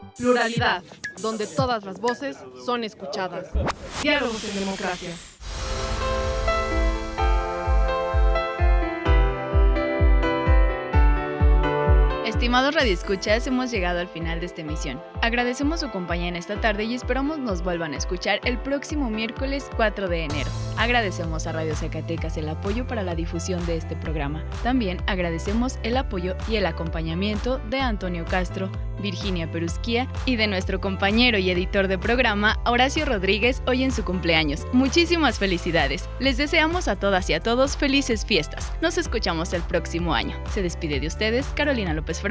Pluralidad, 0.17 0.83
donde 1.21 1.47
todas 1.47 1.83
las 1.83 1.99
voces 1.99 2.37
son 2.65 2.83
escuchadas. 2.83 3.47
Diálogos 4.01 4.43
en 4.43 4.59
democracia. 4.59 5.15
Estimados 12.41 12.73
radioescuchas, 12.73 13.45
hemos 13.45 13.69
llegado 13.69 13.99
al 13.99 14.07
final 14.07 14.39
de 14.39 14.47
esta 14.47 14.61
emisión. 14.61 14.99
Agradecemos 15.21 15.81
su 15.81 15.91
compañía 15.91 16.27
en 16.27 16.35
esta 16.35 16.59
tarde 16.59 16.85
y 16.85 16.95
esperamos 16.95 17.37
nos 17.37 17.61
vuelvan 17.61 17.93
a 17.93 17.97
escuchar 17.97 18.41
el 18.45 18.57
próximo 18.57 19.11
miércoles 19.11 19.69
4 19.77 20.09
de 20.09 20.23
enero. 20.23 20.49
Agradecemos 20.75 21.45
a 21.45 21.51
Radio 21.51 21.75
Zacatecas 21.75 22.37
el 22.37 22.49
apoyo 22.49 22.87
para 22.87 23.03
la 23.03 23.13
difusión 23.13 23.63
de 23.67 23.77
este 23.77 23.95
programa. 23.95 24.43
También 24.63 25.03
agradecemos 25.05 25.77
el 25.83 25.95
apoyo 25.95 26.35
y 26.49 26.55
el 26.55 26.65
acompañamiento 26.65 27.59
de 27.69 27.79
Antonio 27.79 28.25
Castro, 28.25 28.71
Virginia 28.99 29.51
Perusquía 29.51 30.07
y 30.25 30.35
de 30.35 30.47
nuestro 30.47 30.81
compañero 30.81 31.37
y 31.37 31.51
editor 31.51 31.87
de 31.87 31.99
programa, 31.99 32.59
Horacio 32.65 33.05
Rodríguez, 33.05 33.61
hoy 33.67 33.83
en 33.83 33.91
su 33.91 34.03
cumpleaños. 34.03 34.65
Muchísimas 34.73 35.37
felicidades. 35.37 36.09
Les 36.19 36.37
deseamos 36.37 36.87
a 36.87 36.95
todas 36.95 37.29
y 37.29 37.33
a 37.33 37.39
todos 37.39 37.77
felices 37.77 38.25
fiestas. 38.25 38.71
Nos 38.81 38.97
escuchamos 38.97 39.53
el 39.53 39.61
próximo 39.61 40.15
año. 40.15 40.35
Se 40.49 40.63
despide 40.63 40.99
de 40.99 41.07
ustedes 41.07 41.45
Carolina 41.53 41.93
López 41.93 42.19